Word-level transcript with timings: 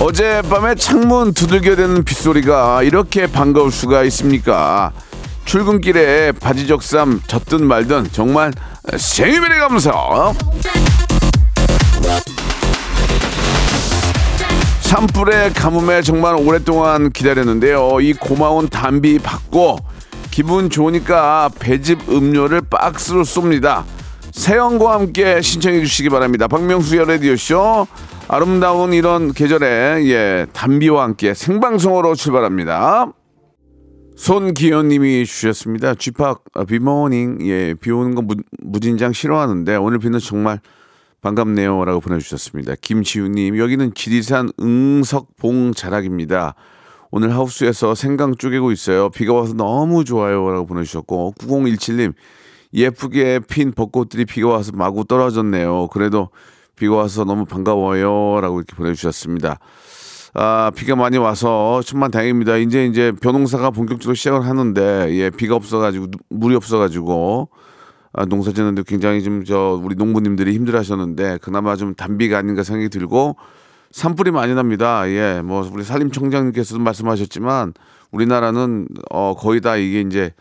어젯밤에 0.00 0.74
창문 0.74 1.32
두들겨대는 1.32 2.04
빗소리가 2.04 2.82
이렇게 2.82 3.26
반가울 3.26 3.70
수가 3.70 4.02
있습니까? 4.04 4.92
출근길에 5.44 6.32
바지 6.32 6.66
적삼 6.66 7.20
젖든 7.26 7.66
말든 7.66 8.08
정말 8.12 8.52
생일의 8.96 9.60
감사. 9.60 9.92
산불의 14.80 15.54
가뭄에 15.54 16.02
정말 16.02 16.34
오랫동안 16.36 17.10
기다렸는데요. 17.10 18.00
이 18.00 18.12
고마운 18.12 18.68
단비 18.68 19.18
받고 19.18 19.78
기분 20.30 20.70
좋으니까 20.70 21.50
배즙 21.58 22.08
음료를 22.08 22.62
박스로 22.68 23.22
쏩니다. 23.22 23.84
세영과 24.32 24.94
함께 24.94 25.40
신청해 25.40 25.80
주시기 25.80 26.08
바랍니다. 26.10 26.48
박명수의 26.48 27.06
라디오쇼 27.06 27.86
아름다운 28.28 28.92
이런 28.92 29.32
계절에 29.32 30.02
예 30.06 30.46
단비와 30.52 31.04
함께 31.04 31.34
생방송으로 31.34 32.14
출발합니다. 32.14 33.12
손기현님이 34.16 35.26
주셨습니다. 35.26 35.94
쥐팍 35.94 36.44
아, 36.54 36.64
비모닝 36.64 37.38
예 37.46 37.74
비 37.74 37.90
오는 37.90 38.14
거 38.14 38.22
무, 38.22 38.34
무진장 38.62 39.12
싫어하는데 39.12 39.76
오늘 39.76 39.98
비는 39.98 40.18
정말 40.20 40.60
반갑네요라고 41.20 42.00
보내주셨습니다. 42.00 42.74
김지우님 42.80 43.58
여기는 43.58 43.94
지리산 43.94 44.50
응석봉 44.60 45.72
자락입니다. 45.74 46.54
오늘 47.10 47.32
하우스에서 47.32 47.94
생강 47.94 48.36
쪼개고 48.36 48.72
있어요. 48.72 49.10
비가 49.10 49.34
와서 49.34 49.54
너무 49.54 50.04
좋아요라고 50.04 50.66
보내주셨고 50.66 51.34
9017님 51.38 52.14
예쁘게 52.72 53.40
핀 53.48 53.72
벚꽃들이 53.72 54.24
비가 54.24 54.48
와서 54.48 54.72
마구 54.74 55.04
떨어졌네요. 55.04 55.88
그래도 55.92 56.30
비가 56.76 56.96
와서 56.96 57.24
너무 57.24 57.44
반가워요 57.44 58.40
라고 58.40 58.58
이렇게 58.58 58.74
보내주셨습니다. 58.76 59.58
아 60.34 60.72
비가 60.74 60.96
많이 60.96 61.16
와서 61.16 61.80
정말 61.84 62.10
다행입니다. 62.10 62.56
이제 62.56 62.86
이제 62.86 63.12
벼농사가 63.20 63.70
본격적으로 63.70 64.14
시작을 64.14 64.46
하는데 64.46 65.08
예 65.10 65.30
비가 65.30 65.54
없어가지고 65.54 66.06
물이 66.30 66.56
없어가지고 66.56 67.48
아, 68.12 68.24
농사 68.26 68.52
짓는데 68.52 68.82
굉장히 68.86 69.22
좀 69.22 69.44
저 69.46 69.80
우리 69.82 69.94
농부님들이 69.96 70.52
힘들어 70.54 70.78
하셨는데 70.78 71.38
그나마 71.42 71.76
좀 71.76 71.94
단비가 71.94 72.38
아닌가 72.38 72.62
생각이 72.62 72.88
들고 72.88 73.36
산불이 73.92 74.32
많이 74.32 74.54
납니다. 74.54 75.08
예, 75.08 75.40
뭐 75.40 75.68
우리 75.72 75.84
산림청장님께서도 75.84 76.80
말씀하셨지만 76.82 77.74
우리나라는 78.10 78.88
어 79.10 79.34
거의 79.36 79.60
다 79.60 79.76
이게 79.76 80.00
이제 80.00 80.32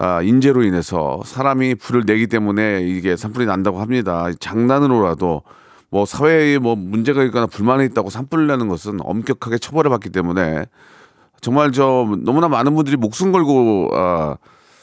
아, 0.00 0.22
인재로 0.22 0.62
인해서 0.62 1.20
사람이 1.24 1.74
불을 1.74 2.04
내기 2.06 2.28
때문에 2.28 2.82
이게 2.82 3.16
산불이 3.16 3.46
난다고 3.46 3.80
합니다. 3.80 4.28
장난으로라도 4.38 5.42
뭐 5.90 6.06
사회에 6.06 6.58
뭐 6.58 6.76
문제가 6.76 7.24
있거나 7.24 7.46
불만이 7.46 7.86
있다고 7.86 8.08
산불을 8.08 8.46
내는 8.46 8.68
것은 8.68 8.98
엄격하게 9.02 9.58
처벌을 9.58 9.90
받기 9.90 10.10
때문에 10.10 10.66
정말 11.40 11.72
저 11.72 12.06
너무나 12.24 12.46
많은 12.48 12.76
분들이 12.76 12.96
목숨 12.96 13.32
걸고 13.32 13.90
아, 13.92 14.36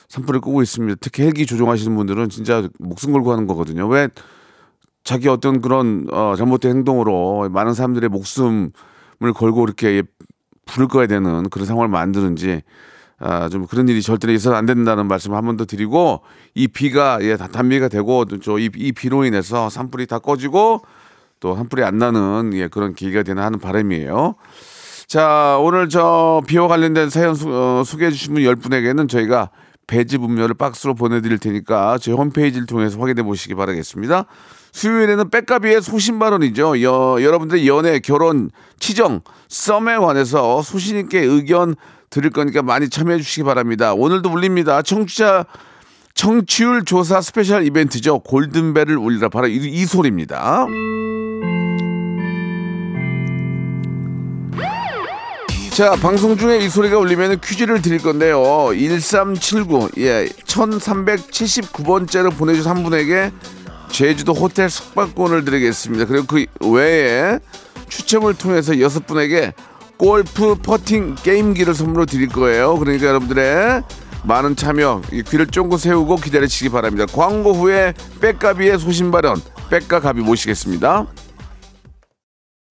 산불을 0.10 0.42
끄고 0.42 0.62
있습니다. 0.62 0.98
특히 1.00 1.24
헬기 1.24 1.46
조종하시는 1.46 1.96
분들은 1.96 2.28
진짜 2.28 2.68
목숨 2.80 3.14
걸고 3.14 3.32
하는 3.32 3.48
거거든요. 3.48 3.88
왜 3.88 4.10
자기 5.06 5.30
어떤 5.30 5.62
그런 5.62 6.08
어, 6.12 6.36
잘못된 6.36 6.78
행동으로 6.78 7.50
많은 7.52 7.74
사람들의 7.74 8.10
목숨을 8.10 8.72
걸고 9.34 9.64
이렇게 9.64 10.04
불을 10.66 10.90
꺼야 10.90 11.08
되는 11.08 11.50
그런 11.50 11.66
상황을 11.66 11.88
만드는지 11.88 12.64
아, 13.20 13.48
좀 13.50 13.66
그런 13.68 13.88
일이 13.88 14.02
절대 14.02 14.32
있어서 14.34 14.56
안 14.56 14.66
된다는 14.66 15.08
말씀을 15.08 15.38
한 15.38 15.46
번 15.46 15.58
더 15.58 15.66
드리고 15.66 16.22
이 16.54 16.68
비가 16.68 17.20
예, 17.22 17.38
다 17.38 17.48
단비가 17.48 17.88
되고 17.88 18.26
저이 18.26 18.70
이 18.76 18.92
비로 18.92 19.24
인해서 19.24 19.70
산불이 19.70 20.08
다 20.08 20.20
꺼지고 20.20 20.82
또 21.40 21.56
산불이 21.56 21.84
안 21.84 21.98
나는 21.98 22.52
예, 22.54 22.68
그런 22.68 22.94
계기가 22.94 23.24
되나 23.24 23.46
하는 23.46 23.60
바람이에요. 23.60 24.36
자, 25.08 25.58
오늘 25.62 25.88
저 25.88 26.42
비와 26.48 26.68
관련된 26.68 27.10
사연 27.10 27.36
소, 27.36 27.50
어, 27.52 27.84
소개해 27.86 28.12
주신 28.12 28.34
분 28.34 28.44
10분에게는 28.44 29.08
저희가 29.08 29.50
배즙 29.88 30.24
음료를 30.24 30.56
박스로 30.56 30.96
보내드릴 30.96 31.38
테니까 31.38 32.00
저희 32.00 32.16
홈페이지를 32.16 32.66
통해서 32.66 33.00
확인해 33.00 33.22
보시기 33.22 33.54
바라겠습니다. 33.54 34.26
수요일에는 34.72 35.30
백가비의 35.30 35.82
소신발언이죠. 35.84 36.82
여, 36.82 37.18
여러분들의 37.22 37.68
연애, 37.68 38.00
결혼, 38.00 38.50
치정, 38.80 39.22
썸에 39.48 39.98
관해서 39.98 40.62
소신 40.64 40.98
있게 40.98 41.20
의견 41.20 41.76
드릴 42.16 42.32
거니까 42.32 42.62
많이 42.62 42.90
참여해 42.90 43.18
주시기 43.18 43.44
바랍니다. 43.44 43.94
오늘도 43.94 44.30
울립니다. 44.30 44.82
청취자 44.82 45.46
청취율 46.14 46.86
조사 46.86 47.20
스페셜 47.20 47.66
이벤트죠. 47.66 48.20
골든벨을 48.20 48.96
울리라 48.98 49.28
바로 49.28 49.48
이, 49.48 49.58
이 49.58 49.86
소리입니다. 49.86 50.66
자, 55.74 55.98
방송 55.98 56.38
중에 56.38 56.60
이 56.60 56.70
소리가 56.70 56.98
울리면 56.98 57.42
퀴즈를 57.42 57.82
드릴 57.82 57.98
건데요. 57.98 58.70
1379, 58.74 59.90
예, 59.98 60.26
1379번째로 60.46 62.34
보내주신 62.38 62.72
한 62.72 62.82
분에게 62.82 63.34
제주도 63.90 64.32
호텔 64.32 64.70
숙박권을 64.70 65.44
드리겠습니다. 65.44 66.06
그리고 66.06 66.26
그 66.28 66.46
외에 66.72 67.40
추첨을 67.90 68.36
통해서 68.36 68.80
여섯 68.80 69.06
분에게 69.06 69.54
골프 69.98 70.56
퍼팅 70.56 71.16
게임기를 71.24 71.74
선물로 71.74 72.06
드릴 72.06 72.30
거예요. 72.30 72.78
그러니까 72.78 73.08
여러분들의 73.08 73.84
많은 74.24 74.56
참여, 74.56 75.02
이 75.12 75.22
귀를 75.24 75.48
쫑긋 75.48 75.80
세우고 75.80 76.18
기다리시기 76.18 76.70
바랍니다. 76.70 77.06
광고 77.14 77.54
후에 77.54 77.94
백가비의 78.22 78.80
소신 78.80 79.12
발언, 79.12 79.40
백가가비 79.70 80.22
모시겠습니다. 80.22 81.06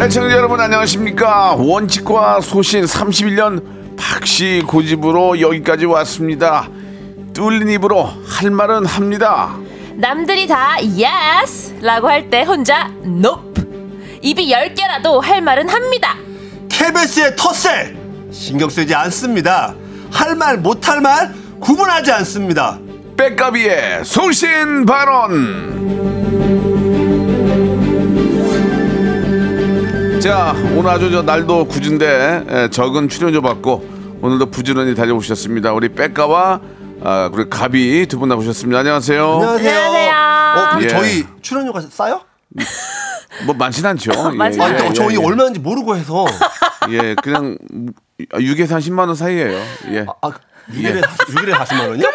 애청자 0.00 0.34
여러분 0.36 0.60
안녕하십니까? 0.60 1.54
원칙과 1.56 2.40
소신 2.40 2.84
31년 2.84 3.96
박씨 3.98 4.62
고집으로 4.66 5.40
여기까지 5.40 5.84
왔습니다. 5.84 6.68
뚫린 7.34 7.68
입으로 7.68 8.04
할 8.26 8.50
말은 8.50 8.86
합니다. 8.86 9.54
남들이 9.94 10.46
다 10.46 10.76
yes 10.80 11.74
라고 11.82 12.08
할 12.08 12.30
때 12.30 12.42
혼자 12.42 12.90
nope. 13.04 13.62
입이 14.22 14.50
열 14.50 14.74
개라도 14.74 15.20
할 15.20 15.42
말은 15.42 15.68
합니다. 15.68 16.16
KBS의 16.70 17.36
텃세 17.36 17.94
신경 18.30 18.70
쓰지 18.70 18.94
않습니다. 18.94 19.74
할 20.10 20.34
말 20.34 20.56
못할 20.56 21.00
말 21.02 21.30
구분하지 21.60 22.10
않습니다. 22.12 22.78
백가비의 23.18 24.04
소신 24.06 24.86
발언 24.86 26.09
자 30.20 30.52
오늘 30.76 30.90
아주 30.90 31.10
저 31.10 31.22
날도 31.22 31.66
굳은데 31.66 32.44
예, 32.50 32.68
적은 32.70 33.08
출연료 33.08 33.40
받고 33.40 34.18
오늘도 34.20 34.50
부지런히 34.50 34.94
달려오셨습니다 34.94 35.72
우리 35.72 35.88
백가와 35.88 36.60
아, 37.02 37.30
그리고 37.32 37.48
가비 37.48 38.06
두 38.06 38.18
분 38.18 38.28
나오셨습니다 38.28 38.80
안녕하세요 38.80 39.32
안녕하세요. 39.32 40.10
어, 40.10 40.70
근데 40.72 40.84
예. 40.84 40.88
저희 40.88 41.26
출연료가 41.40 41.80
싸요? 41.90 42.20
뭐 43.46 43.54
많진 43.54 43.86
않죠 43.86 44.32
많진 44.32 44.60
예, 44.60 44.64
아, 44.66 44.72
예, 44.74 44.76
또 44.76 44.92
저희 44.92 45.16
얼마인지 45.16 45.60
모르고 45.60 45.96
해서 45.96 46.26
예, 46.90 47.14
그냥 47.22 47.56
6에서 48.32 48.70
한 48.72 48.80
10만 48.80 48.98
원 49.06 49.14
사이예요. 49.14 49.58
예. 49.92 50.04
아, 50.20 50.30
6일에 50.70 51.00
6일에 51.02 51.52
40만 51.54 51.88
원이요? 51.88 52.06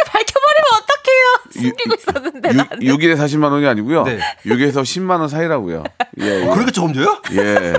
숨기고 1.52 1.96
있었는데 1.96 2.54
나는. 2.54 2.82
6, 2.82 3.04
일에 3.04 3.16
40만 3.16 3.52
원이 3.52 3.66
아니고요. 3.68 4.04
네. 4.04 4.20
6에서 4.46 4.82
10만 4.84 5.20
원 5.20 5.28
사이라고요. 5.30 5.84
예. 6.22 6.42
예. 6.42 6.46
그렇게 6.48 6.72
조금 6.72 6.94
줘요? 6.94 7.18
예. 7.34 7.74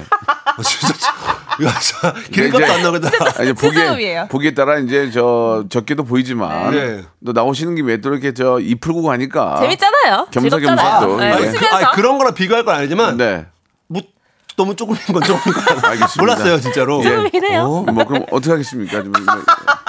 어, 0.58 0.62
진짜 0.62 0.94
야, 1.64 1.72
진짜 1.80 2.12
기름값도 2.32 2.64
이제- 2.64 2.72
안 2.74 2.82
나오겠다. 2.82 3.10
아니 3.40 3.52
스스럼이에요. 3.56 4.26
보기에 4.28 4.28
보기에 4.28 4.54
따라 4.54 4.78
이제 4.78 5.10
저 5.10 5.64
적게도 5.68 6.04
보이지만 6.04 6.70
네. 6.70 7.02
또 7.24 7.32
나오시는 7.32 7.74
김에 7.76 7.98
또 8.00 8.10
이렇게 8.12 8.32
저 8.34 8.58
이 8.60 8.74
풀고 8.74 9.02
가니까 9.02 9.56
재밌잖아요. 9.60 10.28
겸사겸사. 10.30 11.00
또, 11.00 11.16
네, 11.18 11.32
예. 11.40 11.50
그, 11.50 11.66
아니, 11.66 11.86
그런 11.94 12.18
거랑 12.18 12.34
비교할 12.34 12.64
건 12.64 12.74
아니지만 12.76 13.16
네. 13.16 13.46
뭐 14.56 14.66
너무 14.66 14.74
조금인 14.74 15.00
건 15.12 15.22
조금인 15.22 15.54
건 15.54 15.84
알겠습니다. 15.84 16.22
몰랐어요 16.22 16.60
진짜로. 16.60 17.00
예. 17.04 17.08
조금이긴 17.10 17.44
해요. 17.44 17.84
뭐 17.92 18.04
그럼 18.04 18.24
어떻게 18.30 18.50
하겠습니까? 18.52 19.02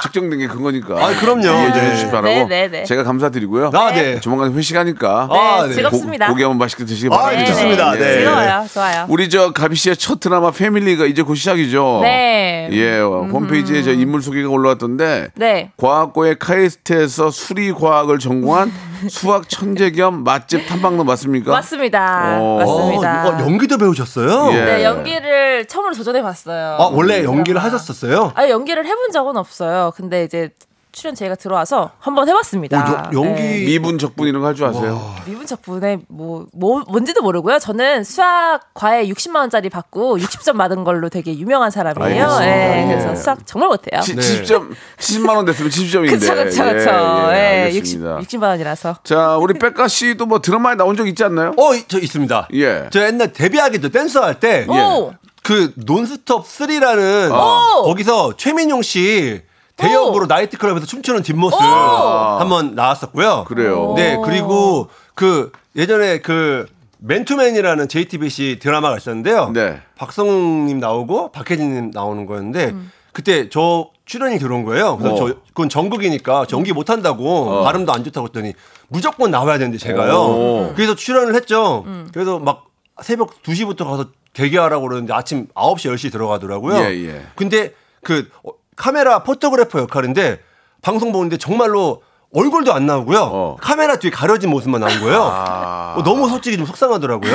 측정된 0.04 0.40
게 0.40 0.48
그거니까. 0.48 0.96
아, 0.96 1.19
그럼요. 1.19 1.42
이해해 1.42 1.72
네. 1.72 1.92
주시기 1.92 2.12
바라고. 2.12 2.28
네, 2.28 2.46
네, 2.46 2.68
네. 2.68 2.84
제가 2.84 3.04
감사드리고요. 3.04 3.72
아, 3.74 3.92
네. 3.92 4.19
조만간 4.19 4.54
회식하니까 4.54 5.28
네, 5.31 5.40
아, 5.40 5.68
네. 5.68 5.74
즐겁습니다. 5.74 6.28
고, 6.28 6.36
기 6.36 6.44
한번 6.44 6.60
맛있게 6.60 6.86
드시기 6.86 7.08
아, 7.12 7.18
바랍니다. 7.18 7.46
좋습니다. 7.54 7.92
네, 7.94 8.00
네. 8.00 8.14
즐거워요. 8.19 8.66
좋아요. 8.72 9.06
우리 9.10 9.30
저 9.30 9.52
가비 9.52 9.75
씨의 9.75 9.98
첫 9.98 10.19
드라마 10.19 10.52
패밀리가 10.52 11.06
이제 11.06 11.22
곧 11.22 11.36
시작이죠. 11.36 12.00
네. 12.04 12.70
예, 12.72 13.00
홈페이지에 13.00 13.84
저 13.84 13.92
인물 13.92 14.22
소개가 14.22 14.50
올라왔던데 14.50 15.30
네. 15.36 15.72
과학고의 15.78 16.38
카이스트에서 16.40 17.31
수리 17.31 17.72
과학을 17.72 18.20
전공한 18.20 18.72
수학 19.10 19.48
천재 19.48 19.92
겸 19.92 20.24
맛집 20.24 20.68
탐방로 20.68 21.04
맞습니까? 21.04 21.52
맞습니다. 21.52 22.38
어. 22.40 22.58
맞습니다. 22.58 23.28
어, 23.28 23.30
어, 23.30 23.40
연기도 23.42 23.78
배우셨어요? 23.78 24.52
예. 24.54 24.56
네, 24.65 24.83
연기를 24.83 25.65
처음으로 25.65 25.94
도전해 25.95 26.21
봤어요. 26.21 26.77
아, 26.80 26.89
원래 26.92 27.24
연기를 27.24 27.63
하셨었어요? 27.63 28.31
아, 28.36 28.50
연기를 28.50 28.86
해본 28.86 29.12
적은 29.12 29.38
없어요. 29.38 29.92
근데 29.95 30.24
이제 30.24 30.50
출연 30.98 31.14
제가 31.14 31.36
들어와서 31.36 31.92
한번 32.00 32.28
해봤습니다. 32.28 32.80
어, 32.80 33.12
여- 33.14 33.22
연기- 33.22 33.42
네. 33.42 33.66
미분 33.66 34.00
적분 34.00 34.28
이런 34.28 34.42
거 34.42 34.48
할 34.48 34.56
줄 34.56 34.66
아세요? 34.66 35.14
미분 35.28 35.46
작품에 35.46 36.00
뭐, 36.08 36.48
뭐 36.54 36.82
뭔지도 36.88 37.22
모르고요. 37.22 37.60
저는 37.60 38.04
수학 38.04 38.62
과외 38.74 39.08
60만 39.08 39.36
원짜리 39.42 39.70
받고 39.70 40.18
60점 40.18 40.58
받은 40.58 40.84
걸로 40.84 41.10
되게 41.10 41.38
유명한 41.38 41.70
사람이에요. 41.70 42.38
예, 42.42 42.82
예. 42.82 42.86
그래서 42.88 43.14
수학 43.16 43.46
정말 43.46 43.70
못해요. 43.70 44.02
치- 44.02 44.16
네. 44.16 44.22
70점, 44.22 44.72
70만 44.98 45.36
원 45.36 45.46
됐으면 45.46 45.70
70점인데. 45.70 46.10
그쵸 46.20 46.34
그쵸 46.34 46.64
그쵸. 46.64 46.90
예, 47.34 47.70
60 47.76 48.04
알겠습니다. 48.04 48.18
60만 48.22 48.44
원이라서. 48.50 48.96
자, 49.04 49.38
우리 49.38 49.54
백가 49.60 49.88
씨도 49.88 50.26
뭐 50.26 50.40
드라마에 50.42 50.74
나온 50.76 50.98
적 50.98 51.08
있지 51.08 51.24
않나요? 51.24 51.54
어, 51.58 51.76
이- 51.76 51.84
저 51.88 52.00
있습니다. 52.00 52.48
예. 52.56 52.88
저 52.92 53.06
옛날 53.06 53.32
데뷔하기 53.32 53.82
전 53.82 53.92
댄서 53.92 54.24
할때 54.24 54.66
오. 54.68 55.14
그 55.44 55.74
논스톱 55.76 56.48
3라는 56.48 57.32
오. 57.32 57.84
거기서 57.84 58.34
최민용 58.36 58.82
씨 58.82 59.44
대역으로 59.77 60.25
나이트클럽에서 60.25 60.85
춤추는 60.85 61.21
뒷모습 61.21 61.59
오. 61.59 61.63
한번 61.63 62.75
나왔었고요. 62.75 63.45
그래요. 63.47 63.94
네, 63.95 64.18
그리고 64.24 64.89
그 65.13 65.51
예전에 65.75 66.19
그 66.19 66.65
맨투맨이라는 67.00 67.88
JTBC 67.88 68.57
드라마가 68.59 68.97
있었는데요. 68.97 69.51
네. 69.53 69.79
박성웅님 69.95 70.79
나오고 70.79 71.31
박혜진님 71.31 71.91
나오는 71.94 72.25
거였는데 72.25 72.74
그때 73.13 73.50
저 73.50 73.89
출연이 74.06 74.39
들어온 74.39 74.63
거예요. 74.63 74.97
그래서 74.97 75.15
어. 75.15 75.18
저 75.18 75.35
그건 75.50 75.69
전국이니까 75.69 76.45
전기 76.47 76.74
못 76.74 76.89
한다고 76.89 77.63
발음도 77.63 77.91
안 77.94 78.03
좋다고 78.03 78.27
했더니 78.27 78.53
무조건 78.88 79.29
나와야 79.31 79.59
되는데 79.59 79.77
제가요. 79.77 80.13
오. 80.13 80.74
그래서 80.75 80.95
출연을 80.95 81.35
했죠. 81.35 81.85
그래서 82.13 82.39
막 82.39 82.65
새벽 83.03 83.44
2시부터 83.44 83.85
가서 83.85 84.06
대기하라고 84.33 84.88
그러는데 84.88 85.13
아침 85.13 85.47
9시 85.53 85.94
10시 85.94 86.12
들어가더라고요. 86.12 86.77
예, 86.77 87.06
예. 87.06 87.25
근데 87.35 87.74
그 88.03 88.29
어, 88.44 88.51
카메라 88.77 89.24
포토그래퍼 89.24 89.79
역할인데 89.79 90.39
방송 90.81 91.12
보는데 91.12 91.35
정말로 91.38 92.01
얼굴도 92.33 92.74
안 92.74 92.85
나오고요. 92.85 93.19
어. 93.19 93.57
카메라 93.59 93.97
뒤에 93.97 94.12
가려진 94.12 94.50
모습만 94.50 94.79
나온 94.79 95.00
거예요. 95.01 95.24
아. 95.24 95.95
어, 95.97 96.03
너무 96.03 96.29
솔직히 96.29 96.56
좀 96.56 96.65
속상하더라고요. 96.65 97.33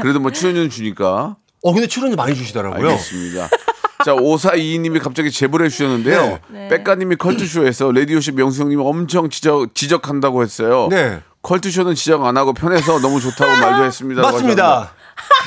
그래도 0.00 0.18
뭐 0.18 0.32
출연료 0.32 0.68
주니까. 0.68 1.36
어 1.62 1.72
근데 1.72 1.86
출연료 1.86 2.16
많이 2.16 2.34
주시더라고요. 2.34 2.88
알겠습니다. 2.88 3.48
자, 4.04 4.12
5422님이 4.12 5.02
갑자기 5.02 5.30
제보를 5.30 5.66
해주셨는데요. 5.66 6.38
네. 6.48 6.68
백가님이 6.68 7.16
컬투쇼에서 7.16 7.92
라디오쇼 7.92 8.32
명수 8.32 8.62
형님이 8.62 8.82
엄청 8.84 9.30
지적, 9.30 9.74
지적한다고 9.74 10.42
했어요. 10.42 10.88
네. 10.90 11.20
컬투쇼는 11.42 11.94
지적 11.94 12.24
안 12.24 12.36
하고 12.36 12.52
편해서 12.52 12.98
너무 13.00 13.20
좋다고 13.20 13.50
말도 13.60 13.84
했습니다. 13.84 14.22
맞습니다. 14.22 14.92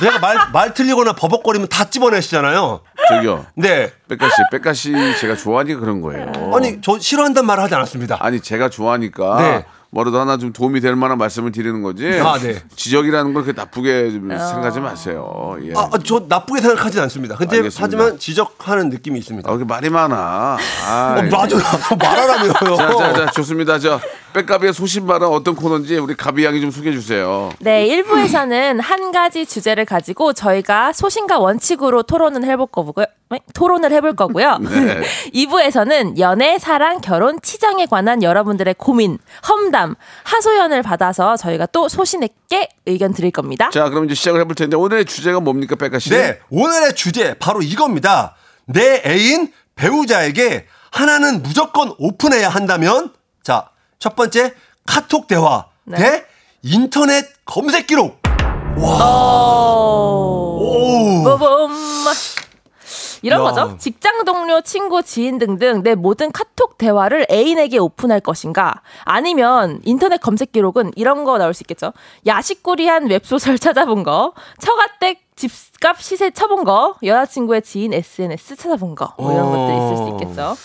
내가 0.02 0.18
말, 0.18 0.50
말 0.52 0.74
틀리거나 0.74 1.12
버벅거리면 1.12 1.68
다 1.68 1.88
집어내시잖아요. 1.88 2.80
저기요. 3.08 3.46
네. 3.54 3.92
백가 4.08 4.28
씨, 4.28 4.34
백가 4.50 4.72
씨 4.72 4.92
제가 5.20 5.36
좋아하니까 5.36 5.80
그런 5.80 6.00
거예요. 6.00 6.30
아니, 6.54 6.80
저 6.80 6.98
싫어한단 6.98 7.46
말을 7.46 7.62
하지 7.64 7.74
않았습니다. 7.74 8.18
아니 8.20 8.40
제가 8.40 8.68
좋아하니까 8.68 9.36
네. 9.40 9.64
뭐라도 9.90 10.20
하나 10.20 10.36
좀 10.36 10.52
도움이 10.52 10.80
될 10.80 10.96
만한 10.96 11.16
말씀을 11.16 11.50
드리는 11.50 11.82
거지. 11.82 12.06
아, 12.20 12.36
네. 12.38 12.62
지적이라는 12.76 13.32
걸 13.32 13.42
그렇게 13.44 13.58
나쁘게 13.58 14.10
좀 14.10 14.28
생각하지 14.28 14.80
마세요. 14.80 15.56
예. 15.62 15.72
아, 15.74 15.88
아, 15.92 15.98
저 16.04 16.22
나쁘게 16.28 16.60
생각하진 16.60 17.00
않습니다. 17.00 17.36
근데 17.36 17.56
알겠습니다. 17.56 17.82
하지만 17.82 18.18
지적하는 18.18 18.90
느낌이 18.90 19.18
있습니다. 19.18 19.48
아, 19.48 19.52
그렇게 19.54 19.66
말이 19.66 19.88
많아. 19.88 20.58
아, 20.86 21.16
어, 21.18 21.22
맞아. 21.22 21.56
말하라며요. 21.98 22.52
자, 22.76 22.96
자, 22.96 23.12
자, 23.14 23.26
좋습니다. 23.30 23.78
저 23.78 23.98
백가비의 24.38 24.72
소신발언 24.72 25.32
어떤 25.32 25.56
코너인지 25.56 25.96
우리 25.96 26.14
가비 26.14 26.44
양이 26.44 26.60
좀 26.60 26.70
소개해 26.70 26.94
주세요. 26.94 27.50
네, 27.58 27.88
1부에서는 27.88 28.80
한 28.80 29.10
가지 29.10 29.44
주제를 29.44 29.84
가지고 29.84 30.32
저희가 30.32 30.92
소신과 30.92 31.38
원칙으로 31.40 32.04
토론을 32.04 32.44
해볼 32.44 32.68
거고요. 32.68 33.06
네, 33.30 33.40
토론을 33.52 33.90
해볼 33.92 34.14
거고요. 34.14 34.58
네. 34.58 35.02
2부에서는 35.34 36.18
연애, 36.18 36.58
사랑, 36.58 37.00
결혼, 37.00 37.40
치장에 37.42 37.86
관한 37.86 38.22
여러분들의 38.22 38.74
고민, 38.78 39.18
험담, 39.48 39.96
하소연을 40.22 40.82
받아서 40.82 41.36
저희가 41.36 41.66
또 41.66 41.88
소신 41.88 42.22
있게 42.22 42.68
의견 42.86 43.12
드릴 43.12 43.32
겁니다. 43.32 43.70
자, 43.70 43.88
그럼 43.88 44.04
이제 44.04 44.14
시작을 44.14 44.40
해볼 44.40 44.54
텐데 44.54 44.76
오늘의 44.76 45.04
주제가 45.06 45.40
뭡니까, 45.40 45.74
백가 45.74 45.98
씨? 45.98 46.10
네, 46.10 46.38
오늘의 46.50 46.94
주제 46.94 47.34
바로 47.34 47.60
이겁니다. 47.60 48.36
내 48.66 49.02
애인 49.04 49.52
배우자에게 49.74 50.66
하나는 50.92 51.42
무조건 51.42 51.92
오픈해야 51.98 52.48
한다면 52.48 53.12
자, 53.42 53.70
첫 53.98 54.14
번째 54.14 54.54
카톡 54.86 55.26
대화 55.26 55.66
네. 55.84 55.96
대 55.96 56.24
인터넷 56.62 57.26
검색 57.44 57.86
기록. 57.88 58.20
오. 58.76 58.84
빠밤. 61.24 61.68
이런 63.22 63.40
야. 63.40 63.50
거죠. 63.50 63.76
직장 63.78 64.24
동료, 64.24 64.60
친구, 64.60 65.02
지인 65.02 65.38
등등 65.38 65.82
내 65.82 65.96
모든 65.96 66.30
카톡 66.30 66.78
대화를 66.78 67.26
애인에게 67.28 67.78
오픈할 67.78 68.20
것인가? 68.20 68.82
아니면 69.04 69.80
인터넷 69.84 70.20
검색 70.20 70.52
기록은 70.52 70.92
이런 70.94 71.24
거 71.24 71.36
나올 71.36 71.52
수 71.52 71.64
있겠죠. 71.64 71.92
야식꾸리한 72.26 73.10
웹소설 73.10 73.58
찾아본 73.60 74.04
거, 74.04 74.34
처가댁 74.60 75.18
집값 75.34 76.00
시세 76.00 76.30
쳐본 76.30 76.62
거, 76.62 76.94
여자친구의 77.02 77.62
지인 77.62 77.92
SNS 77.92 78.54
찾아본 78.54 78.94
거, 78.94 79.14
뭐 79.18 79.32
이런 79.32 79.46
어. 79.46 79.50
것들이 79.50 79.76
있을 79.78 79.96
수 79.96 80.08
있겠죠. 80.10 80.56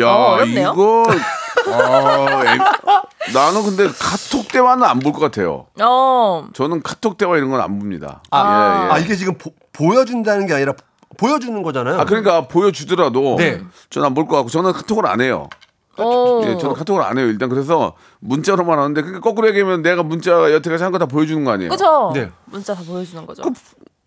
야, 0.00 0.06
어, 0.12 0.32
어렵네요. 0.34 0.72
이거 0.74 1.04
아, 1.68 2.42
애- 2.46 3.32
나는 3.32 3.62
근데 3.64 3.86
카톡 3.88 4.48
대화는 4.48 4.84
안 4.84 4.98
볼 5.00 5.12
것 5.12 5.20
같아요. 5.20 5.66
어, 5.80 6.46
저는 6.54 6.82
카톡 6.82 7.16
대화 7.18 7.36
이런 7.36 7.50
건 7.50 7.60
안 7.60 7.78
봅니다. 7.78 8.22
아, 8.30 8.38
예, 8.82 8.86
예. 8.86 8.90
아, 8.92 8.98
이게 8.98 9.14
지금 9.16 9.36
보, 9.38 9.50
보여준다는 9.72 10.46
게 10.46 10.54
아니라 10.54 10.72
보여주는 11.18 11.62
거잖아요. 11.62 12.00
아, 12.00 12.04
그러니까 12.04 12.46
보여주더라도 12.48 13.36
네. 13.36 13.60
저는 13.90 14.06
안 14.06 14.14
볼 14.14 14.26
것 14.26 14.36
같고 14.36 14.48
저는 14.50 14.72
카톡을 14.72 15.06
안 15.06 15.20
해요. 15.20 15.48
어. 15.98 16.40
예, 16.44 16.56
저는 16.56 16.74
카톡을 16.74 17.02
안 17.02 17.18
해요. 17.18 17.26
일단 17.26 17.48
그래서 17.50 17.94
문자로만 18.20 18.78
하는데 18.78 19.00
그러니까 19.02 19.20
거꾸로 19.22 19.48
얘기하면 19.48 19.82
내가 19.82 20.02
문자 20.02 20.30
여태까지 20.52 20.82
한 20.82 20.92
거 20.92 20.98
다 20.98 21.06
보여주는 21.06 21.44
거 21.44 21.50
아니에요? 21.52 21.70
그죠? 21.70 22.10
네. 22.14 22.30
문자 22.46 22.74
다 22.74 22.82
보여주는 22.86 23.26
거죠. 23.26 23.42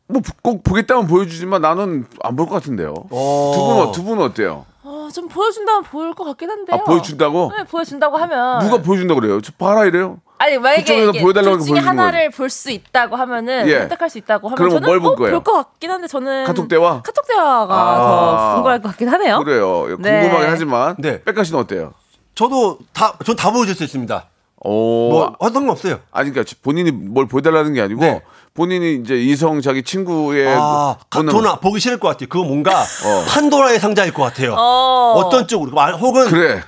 뭐 0.07 0.22
꼭 0.41 0.63
보겠다면 0.63 1.07
보여주지만 1.07 1.62
나는 1.62 2.05
안 2.24 2.36
볼 2.36 2.48
것 2.48 2.55
같은데요. 2.55 2.93
어. 3.12 3.51
두 3.55 3.63
분은 3.63 3.91
두 3.93 4.03
분은 4.03 4.24
어때요? 4.25 4.65
어, 5.13 5.22
좀 5.24 5.27
보여준다면 5.27 5.84
보일 5.84 6.13
것 6.15 6.24
같긴 6.25 6.50
한데요. 6.50 6.75
아 6.75 6.84
보여준다고? 6.84 7.51
네, 7.55 7.63
보여준다고 7.63 8.17
하면 8.17 8.60
누가 8.60 8.82
보여준다 8.82 9.13
그래요? 9.13 9.39
저 9.41 9.51
봐라 9.58 9.86
이래요? 9.86 10.17
아니 10.39 10.58
만약에 10.58 11.22
보여달라고 11.22 11.58
둘 11.60 11.67
중에 11.67 11.79
하나를 11.79 12.32
볼 12.32 12.50
수 12.50 12.72
있다고 12.72 13.15
하면은 13.15 13.67
예. 13.67 13.79
선택할 13.82 14.10
수 14.10 14.17
있다고 14.17 14.50
하면 14.50 14.70
저는 14.70 14.86
뭘볼 14.88 15.12
어, 15.12 15.15
거예요? 15.15 15.32
볼것 15.43 15.55
같긴 15.67 15.91
한데 15.91 16.08
저는 16.08 16.46
카톡 16.46 16.67
대화? 16.67 17.01
카톡 17.01 17.25
대화가 17.27 17.74
아. 17.75 17.96
더 18.50 18.55
궁금할 18.55 18.82
것 18.82 18.89
같긴 18.89 19.10
하네요. 19.10 19.39
그래요. 19.43 19.96
네. 20.00 20.22
궁금하긴 20.22 20.50
하지만 20.50 20.96
네. 21.00 21.24
백가 21.24 21.43
씨는 21.43 21.60
어때요? 21.60 21.93
저도 22.36 22.79
다, 22.93 23.13
전다 23.24 23.51
보여줄 23.51 23.75
수 23.75 23.84
있습니다. 23.84 24.25
오, 24.65 25.10
뭐, 25.12 25.36
어떤 25.39 25.65
거 25.67 25.74
없어요. 25.74 26.00
아니 26.12 26.32
그러니까 26.32 26.53
본인이 26.63 26.91
뭘 26.91 27.27
보여달라는 27.27 27.74
게 27.74 27.82
아니고 27.82 28.01
네. 28.01 28.22
본인이 28.53 28.95
이제 28.95 29.15
이성 29.15 29.62
자기 29.62 29.81
친구의 29.81 30.55
아, 30.55 30.95
카토나 31.10 31.55
보기 31.55 31.79
싫을 31.79 31.98
것 32.00 32.10
같아요. 32.10 32.29
그거 32.29 32.43
뭔가 32.43 32.83
판도라의 33.29 33.79
상자일 33.79 34.13
것 34.13 34.22
같아요. 34.24 34.53
어. 34.53 35.13
어. 35.17 35.29
떤 35.29 35.48
쪽으로 35.48 35.72
말- 35.72 35.95
혹은 35.95 36.27
그래. 36.27 36.62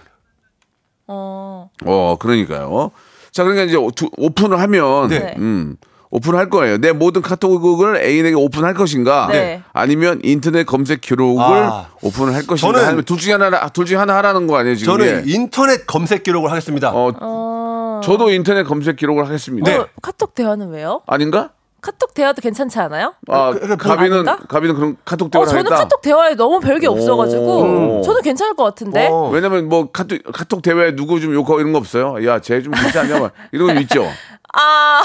어. 1.08 1.70
어, 1.86 2.16
그러니까요. 2.20 2.92
자, 3.32 3.44
그러니까 3.44 3.66
이제 3.66 3.78
오픈을 4.18 4.60
하면 4.62 5.10
네. 5.10 5.36
음. 5.38 5.76
오픈할 6.10 6.50
거예요. 6.50 6.78
내 6.78 6.92
모든 6.94 7.22
카톡을 7.22 7.98
애인에게 8.02 8.36
오픈할 8.36 8.74
것인가? 8.74 9.28
네. 9.30 9.62
아니면 9.74 10.22
인터넷 10.24 10.64
검색 10.64 11.02
기록을 11.02 11.44
아. 11.44 11.90
오픈을 12.02 12.34
할 12.34 12.48
것인가? 12.48 12.80
저는- 12.80 12.86
아니면 12.86 13.04
둘 13.04 13.18
중에 13.18 13.34
하나 13.34 13.68
둘 13.70 13.86
중에 13.86 13.98
하나 13.98 14.16
하라는 14.18 14.48
거 14.48 14.56
아니에요, 14.58 14.76
지금? 14.76 14.98
저는 14.98 15.28
예. 15.28 15.32
인터넷 15.32 15.86
검색 15.86 16.24
기록을 16.24 16.50
하겠습니다. 16.52 16.92
어, 16.94 17.12
어... 17.20 18.02
저도 18.04 18.32
인터넷 18.32 18.64
검색 18.64 18.96
기록을 18.96 19.26
하겠습니다. 19.28 19.70
네. 19.70 19.78
어, 19.78 19.88
카톡 20.02 20.34
대화는 20.34 20.70
왜요? 20.70 21.02
아닌가? 21.06 21.50
카톡 21.86 22.14
대화도 22.16 22.42
괜찮지 22.42 22.80
않아요? 22.80 23.14
아, 23.30 23.52
그- 23.54 23.60
그- 23.60 23.78
가비는 23.78 24.14
아닌가? 24.28 24.40
가비는 24.48 24.74
그런 24.76 24.98
카톡 25.06 25.28
어, 25.28 25.30
대화를 25.30 25.50
저는 25.50 25.66
하겠다. 25.66 25.76
카톡 25.84 26.02
대화에 26.02 26.34
너무 26.36 26.60
별게 26.60 26.88
없어가지고 26.88 28.00
오. 28.00 28.02
저는 28.04 28.22
괜찮을 28.24 28.56
것 28.56 28.64
같은데. 28.64 29.08
어. 29.12 29.30
왜냐면 29.30 29.70
뭐 29.70 29.90
카톡 29.92 30.18
카톡 30.34 30.62
대화에 30.64 30.96
누구 30.96 31.20
좀 31.20 31.34
욕하고 31.34 31.60
이런 31.60 31.72
거 31.74 31.78
없어요? 31.78 32.26
야, 32.28 32.40
쟤 32.42 32.62
좀 32.64 32.74
괜찮냐? 32.74 33.20
막 33.20 33.32
이런 33.52 33.76
거 33.76 33.80
있죠. 33.82 34.04
아, 34.58 35.02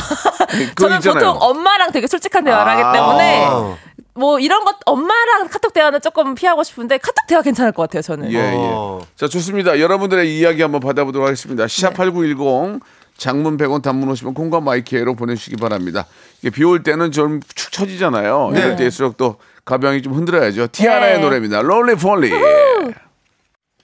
그거 0.70 0.84
저는 0.84 0.96
있잖아요. 0.99 1.32
보통 1.34 1.37
엄마랑 1.40 1.90
되게 1.92 2.06
솔직한 2.06 2.44
대화를 2.44 2.72
아. 2.72 2.76
하기 2.88 2.99
때문에 2.99 3.76
뭐 4.14 4.38
이런 4.38 4.64
것 4.64 4.76
엄마랑 4.87 5.49
카톡 5.50 5.72
대화는 5.72 6.00
조금 6.00 6.34
피하고 6.34 6.62
싶은데 6.62 6.99
카톡 6.99 7.26
대화 7.26 7.42
괜찮을 7.42 7.72
것 7.72 7.82
같아요. 7.82 8.02
저는. 8.02 8.32
예, 8.32 8.37
예. 8.38 8.52
어. 8.54 9.00
자, 9.16 9.26
좋습니다. 9.28 9.78
여러분들의 9.80 10.38
이야기 10.38 10.62
한번 10.62 10.80
받아보도록 10.80 11.26
하겠습니다. 11.26 11.66
네. 11.66 11.68
샵8910 11.68 12.80
장문 13.20 13.56
100원 13.58 13.82
단문 13.82 14.08
50원 14.12 14.34
콩과 14.34 14.60
마이K로 14.61 15.14
보내주시기 15.14 15.56
바랍니다. 15.56 16.06
이게 16.40 16.50
비 16.50 16.64
올 16.64 16.82
때는 16.82 17.12
좀 17.12 17.40
축 17.54 17.70
처지잖아요. 17.70 18.52
이럴 18.54 18.76
때일수록 18.76 19.16
또 19.16 19.36
가방이 19.64 20.00
좀 20.02 20.14
흔들어야죠. 20.14 20.68
티아라의 20.68 21.16
네. 21.16 21.20
노래입니다. 21.22 21.60
롤리 21.62 21.94
폴리. 21.94 22.30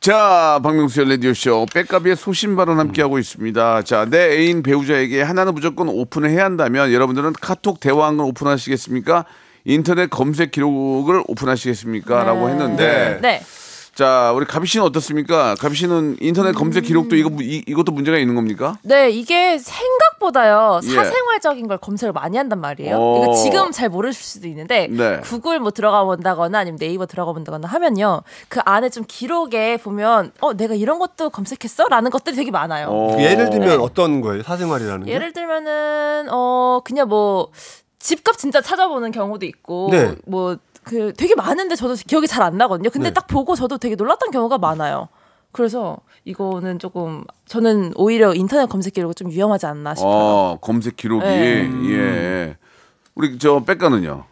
자, 0.00 0.60
박명수의 0.62 1.08
라디오쇼 1.10 1.66
빽가비의 1.74 2.16
소신 2.16 2.54
발언 2.56 2.78
함께하고 2.78 3.18
있습니다. 3.18 3.82
자, 3.82 4.06
내 4.08 4.36
애인 4.36 4.62
배우자에게 4.62 5.20
하나는 5.22 5.52
무조건 5.54 5.88
오픈을 5.88 6.30
해야 6.30 6.44
한다면 6.44 6.92
여러분들은 6.92 7.32
카톡 7.40 7.80
대화창을 7.80 8.24
오픈하시겠습니까? 8.24 9.24
인터넷 9.64 10.08
검색 10.08 10.52
기록을 10.52 11.22
오픈하시겠습니까? 11.26 12.22
라고 12.24 12.48
했는데 12.48 13.18
네. 13.20 13.42
자, 13.96 14.30
우리 14.36 14.44
가비 14.44 14.66
씨는 14.66 14.84
어떻습니까? 14.84 15.54
가비 15.54 15.74
씨는 15.74 16.18
인터넷 16.20 16.52
검색 16.52 16.84
기록도 16.84 17.16
이거 17.16 17.30
이, 17.40 17.64
이것도 17.66 17.92
문제가 17.92 18.18
있는 18.18 18.34
겁니까? 18.34 18.76
네, 18.82 19.08
이게 19.08 19.56
생각보다요 19.56 20.80
예. 20.84 20.86
사생활적인 20.86 21.66
걸 21.66 21.78
검색을 21.78 22.12
많이 22.12 22.36
한단 22.36 22.60
말이에요. 22.60 22.94
어. 22.94 23.22
이거 23.22 23.34
지금 23.34 23.72
잘 23.72 23.88
모르실 23.88 24.22
수도 24.22 24.48
있는데 24.48 24.88
네. 24.90 25.20
구글 25.20 25.60
뭐 25.60 25.70
들어가 25.70 26.04
본다거나 26.04 26.58
아니면 26.58 26.78
네이버 26.78 27.06
들어가 27.06 27.32
본다거나 27.32 27.66
하면요 27.68 28.20
그 28.48 28.60
안에 28.66 28.90
좀 28.90 29.04
기록에 29.08 29.78
보면 29.78 30.32
어 30.40 30.52
내가 30.52 30.74
이런 30.74 30.98
것도 30.98 31.30
검색했어라는 31.30 32.10
것들이 32.10 32.36
되게 32.36 32.50
많아요. 32.50 32.88
어. 32.90 33.16
예를 33.18 33.48
들면 33.48 33.80
어떤 33.80 34.20
거예요? 34.20 34.42
사생활이라는 34.42 35.06
게? 35.06 35.12
예를 35.12 35.32
들면은 35.32 36.26
어 36.30 36.82
그냥 36.84 37.08
뭐 37.08 37.48
집값 37.98 38.38
진짜 38.38 38.60
찾아보는 38.60 39.10
경우도 39.10 39.46
있고 39.46 39.88
네. 39.90 40.14
뭐 40.26 40.58
그 40.86 41.12
되게 41.14 41.34
많은데 41.34 41.74
저도 41.74 41.94
기억이 41.96 42.28
잘 42.28 42.42
안 42.42 42.56
나거든요. 42.56 42.90
근데 42.90 43.08
네. 43.10 43.14
딱 43.14 43.26
보고 43.26 43.56
저도 43.56 43.76
되게 43.78 43.96
놀랐던 43.96 44.30
경우가 44.30 44.58
많아요. 44.58 45.08
그래서 45.50 45.98
이거는 46.24 46.78
조금 46.78 47.24
저는 47.46 47.92
오히려 47.96 48.34
인터넷 48.34 48.68
검색 48.68 48.94
기록이 48.94 49.14
좀 49.14 49.30
위험하지 49.30 49.66
않나 49.66 49.94
싶어요. 49.96 50.12
어, 50.12 50.58
검색 50.60 50.96
기록이 50.96 51.24
네. 51.26 51.70
예. 51.90 52.56
우리 53.16 53.36
저 53.38 53.60
백가는요. 53.64 54.24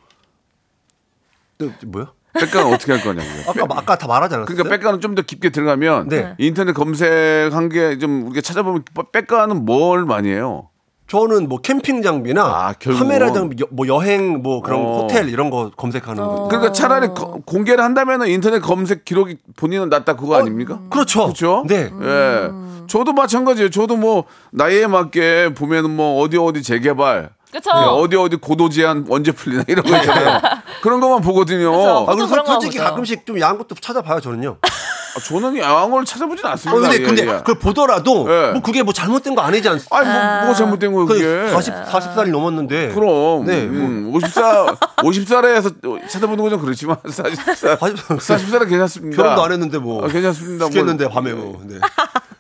네, 1.59 1.71
뭐요? 1.87 2.09
백가는 2.35 2.73
어떻게 2.73 2.93
할 2.93 3.01
거냐고요. 3.01 3.43
아까 3.49 3.81
아까 3.81 3.97
다 3.99 4.07
말하지 4.07 4.35
않았어요? 4.35 4.47
그러니까 4.55 4.77
백가는 4.77 5.01
좀 5.01 5.15
더 5.15 5.23
깊게 5.23 5.51
들어가면 5.51 6.09
네. 6.09 6.35
인터넷 6.39 6.73
검색한 6.73 7.69
게 7.69 7.97
좀 7.99 8.27
우리가 8.27 8.41
찾아보면 8.43 8.85
백가는 9.13 9.65
뭘 9.65 10.05
많이 10.05 10.29
해요? 10.31 10.69
저는 11.07 11.49
뭐 11.49 11.59
캠핑 11.61 12.03
장비나 12.03 12.43
아. 12.43 12.75
카메라 12.99 13.31
장비, 13.33 13.63
여- 13.63 13.67
뭐 13.71 13.87
여행 13.89 14.43
뭐 14.43 14.63
그런 14.63 14.81
어. 14.81 15.01
호텔 15.03 15.29
이런 15.29 15.51
거 15.51 15.71
검색하는 15.77 16.23
거. 16.23 16.49
그러니까 16.49 16.73
차라리 16.73 17.09
거- 17.09 17.41
공개를 17.45 17.85
한다면은 17.85 18.29
인터넷 18.29 18.61
검색 18.61 19.05
기록이 19.05 19.37
본인은 19.57 19.91
낫다 19.91 20.17
그거 20.17 20.37
아닙니까? 20.37 20.81
그렇죠. 20.91 21.25
그렇죠? 21.25 21.65
네. 21.67 21.91
예. 22.03 22.51
저도 22.87 23.13
마찬가지예요. 23.13 23.71
저도 23.71 23.97
뭐 23.97 24.25
나이에 24.51 24.87
맞게 24.87 25.55
보면은 25.55 25.91
뭐 25.95 26.21
어디 26.23 26.39
어디 26.39 26.63
재개발, 26.63 27.31
그쵸? 27.53 27.71
예, 27.75 27.81
어디 27.85 28.17
어디 28.17 28.37
고도 28.37 28.69
제한 28.69 29.07
언제 29.11 29.31
풀리나 29.31 29.65
이런 29.69 29.85
거 29.85 29.97
있잖아요. 29.99 30.41
그런 30.83 31.01
것만 31.01 31.21
보거든요. 31.21 31.71
그쵸. 31.71 32.07
아, 32.09 32.15
거 32.17 32.27
솔직히 32.27 32.79
보죠. 32.79 32.85
가끔씩 32.91 33.27
좀 33.27 33.41
야한 33.41 33.59
것도 33.59 33.75
찾아봐요, 33.81 34.21
저는요. 34.21 34.57
아, 35.17 35.21
저는 35.21 35.59
양을 35.59 36.05
찾아보진 36.07 36.47
아, 36.47 36.53
않습니다. 36.53 36.81
근데, 36.89 37.03
예, 37.03 37.07
근데 37.07 37.23
예. 37.23 37.27
그걸 37.39 37.59
보더라도 37.59 38.27
예. 38.29 38.53
뭐 38.53 38.63
그게 38.63 38.83
뭐 38.83 38.93
잘못된 38.95 39.35
거 39.35 39.43
아니지 39.43 39.69
않습니까? 39.69 39.97
아니 39.99 40.07
뭐, 40.09 40.17
뭐가 40.45 40.55
잘못된 40.55 40.93
거예요, 40.93 41.07
그 41.07 41.15
그게? 41.15 41.53
40, 41.53 41.75
40살이 41.85 42.31
넘었는데. 42.31 42.89
그럼 42.95 43.45
네, 43.45 43.63
음, 43.65 44.11
50살 44.15 44.79
50살에서 44.97 46.09
찾아보는 46.09 46.43
건 46.43 46.55
좀 46.55 46.61
그렇지만 46.61 46.97
40살 46.99 47.79
40살 47.79 48.19
40살은 48.19 48.69
괜찮습니다. 48.69 49.17
결혼도 49.17 49.43
안 49.43 49.53
했는데 49.53 49.79
뭐. 49.79 50.05
아, 50.05 50.09
괜찮습니다. 50.09 50.67
죽겠는데 50.67 51.05
뭐, 51.07 51.13
밤에 51.15 51.33
뭐. 51.33 51.61
네. 51.65 51.79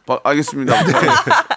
바- 0.07 0.21
알겠습니다. 0.23 0.75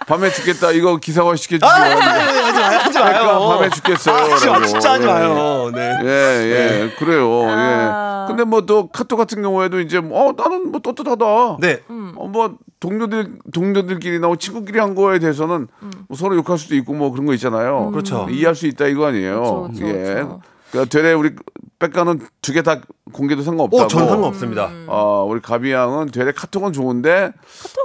밤에 0.08 0.30
죽겠다. 0.30 0.72
이거 0.72 0.96
기사화 0.98 1.36
시켜주시기 1.36 1.66
아, 1.66 1.70
바랍니다. 1.70 2.12
하지 2.14 2.60
마요, 2.60 2.78
하지 2.80 2.92
그러니까 2.98 3.26
마요. 3.26 3.50
밤에 3.50 3.70
죽겠어요. 3.70 4.16
아, 4.16 4.34
하지 4.34 4.48
마. 4.50 4.66
진짜 4.66 4.92
하지 4.94 5.04
예, 5.04 5.08
마요. 5.12 5.72
네. 5.74 5.98
예, 6.04 6.08
예, 6.08 6.96
그래요. 6.98 7.30
아. 7.50 8.24
예. 8.24 8.28
근데 8.28 8.44
뭐 8.44 8.62
또 8.66 8.88
카톡 8.88 9.16
같은 9.18 9.42
경우에도 9.42 9.80
이제 9.80 10.00
뭐, 10.00 10.30
어 10.30 10.34
나는 10.38 10.72
뭐 10.72 10.82
떳떳하다. 10.82 11.58
네. 11.60 11.82
어, 11.90 12.28
뭐 12.28 12.56
동료들 12.80 13.34
동료들끼리나 13.54 14.28
뭐 14.28 14.36
친구끼리 14.38 14.80
한 14.80 14.96
거에 14.96 15.20
대해서는 15.20 15.68
뭐 16.08 16.18
서로 16.18 16.36
욕할 16.36 16.58
수도 16.58 16.76
있고 16.76 16.94
뭐 16.94 17.12
그런 17.12 17.26
거 17.26 17.34
있잖아요. 17.34 17.90
그렇죠. 17.92 18.28
이해할 18.30 18.56
수 18.56 18.66
있다 18.68 18.88
이거 18.88 19.08
아니에요. 19.08 19.70
그렇죠, 19.74 19.84
그렇죠, 19.84 19.88
예. 19.88 20.04
그렇죠. 20.14 20.42
그러니까 20.72 20.90
되레 20.98 21.14
우리 21.14 21.32
백가는 21.80 22.20
두 22.42 22.54
개 22.54 22.62
다 22.62 22.82
공개도 23.12 23.42
상관없다고. 23.42 23.84
어, 23.84 23.88
저는 23.88 24.08
상관없습니다. 24.08 24.68
음. 24.68 24.86
어, 24.88 25.26
우리 25.28 25.42
가비 25.42 25.72
양은 25.72 26.12
되레 26.12 26.32
카톡은 26.32 26.74
좋은데 26.74 27.32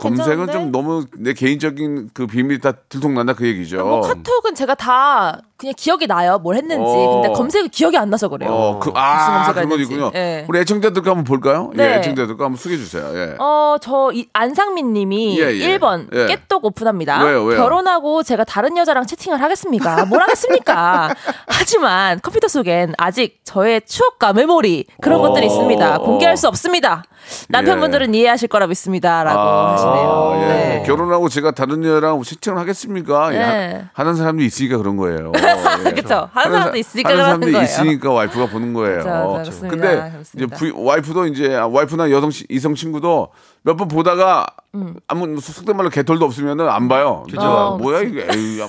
검색은 0.00 0.46
괜찮은데? 0.46 0.52
좀 0.52 0.72
너무 0.72 1.06
내 1.16 1.32
개인적인 1.32 2.10
그 2.14 2.26
비밀이 2.26 2.60
다 2.60 2.72
들통난다 2.88 3.34
그 3.34 3.46
얘기죠. 3.46 3.84
뭐 3.84 4.00
카톡은 4.00 4.54
제가 4.54 4.74
다 4.74 5.40
그냥 5.62 5.74
기억이 5.76 6.08
나요. 6.08 6.38
뭘 6.38 6.56
했는지. 6.56 6.82
어. 6.84 7.20
근데 7.20 7.32
검색이 7.34 7.68
기억이 7.68 7.96
안 7.96 8.10
나서 8.10 8.28
그래요. 8.28 8.50
어, 8.50 8.78
그, 8.80 8.88
무슨 8.88 9.00
아, 9.00 9.52
했는지. 9.56 9.84
있군요. 9.84 10.10
예. 10.14 10.44
우리 10.48 10.58
애청자들 10.58 11.02
거 11.02 11.10
한번 11.10 11.22
볼까요? 11.22 11.70
예, 11.74 11.76
네. 11.76 11.94
애청자들 11.98 12.36
거 12.36 12.44
한번 12.44 12.58
소개해 12.58 12.78
주세요. 12.78 13.08
예. 13.14 13.36
어, 13.38 13.76
저 13.80 14.10
이, 14.12 14.26
안상민 14.32 14.92
님이 14.92 15.38
예, 15.38 15.52
예. 15.52 15.78
1번 15.78 16.08
예. 16.12 16.26
깨똑 16.26 16.64
오픈합니다. 16.64 17.22
왜요, 17.24 17.44
왜요? 17.44 17.62
결혼하고 17.62 18.24
제가 18.24 18.42
다른 18.42 18.76
여자랑 18.76 19.06
채팅을 19.06 19.40
하겠습니까? 19.40 20.04
뭘 20.06 20.20
하겠습니까? 20.22 21.14
하지만 21.46 22.18
컴퓨터 22.20 22.48
속엔 22.48 22.94
아직 22.98 23.40
저의 23.44 23.82
추억과 23.82 24.32
메모리 24.32 24.86
그런 25.00 25.11
어. 25.16 25.22
것들이 25.22 25.46
있습니다. 25.46 25.98
공개할 25.98 26.36
수 26.36 26.48
없습니다. 26.48 27.02
남편분들은 27.48 28.14
이해하실 28.14 28.48
거라 28.48 28.66
믿습니다라고 28.66 29.40
하시네요. 29.40 30.32
예. 30.42 30.46
네. 30.46 30.82
결혼하고 30.86 31.28
제가 31.28 31.52
다른 31.52 31.84
여자랑 31.84 32.20
채팅을 32.22 32.58
하겠습니까? 32.58 33.32
예, 33.34 33.38
네. 33.38 33.74
하- 33.92 34.02
하는 34.02 34.14
사람도 34.16 34.42
있으니까 34.42 34.76
그런 34.78 34.96
거예요. 34.96 35.32
예. 35.86 35.90
그쵸. 35.92 36.28
하는 36.32 36.50
사람도 36.52 36.72
사- 36.72 36.76
있으니까 36.78 37.10
하는 37.10 37.24
사람도 37.24 37.46
거예요. 37.52 37.62
있으니까 37.62 38.10
와이프가 38.12 38.46
보는 38.46 38.72
거예요. 38.74 38.98
그쵸, 38.98 39.32
그렇습니다. 39.42 39.68
근데 39.68 40.12
이제. 40.34 40.46
부, 40.46 40.72
와이프도 40.84 41.26
이제 41.26 41.54
아, 41.56 41.66
와이프나 41.66 42.10
여성 42.10 42.30
치- 42.30 42.46
이성 42.48 42.74
친구도 42.74 43.28
몇 43.62 43.76
번 43.76 43.88
보다가 43.88 44.44
음. 44.74 44.96
아무 45.06 45.40
속된 45.40 45.76
말로 45.76 45.88
개털도 45.88 46.24
없으면은 46.24 46.68
안 46.68 46.88
봐요. 46.88 47.22
그죠? 47.26 47.40
어, 47.40 47.76
뭐야 47.78 48.00
이게? 48.00 48.26
에이, 48.32 48.60
야, 48.60 48.66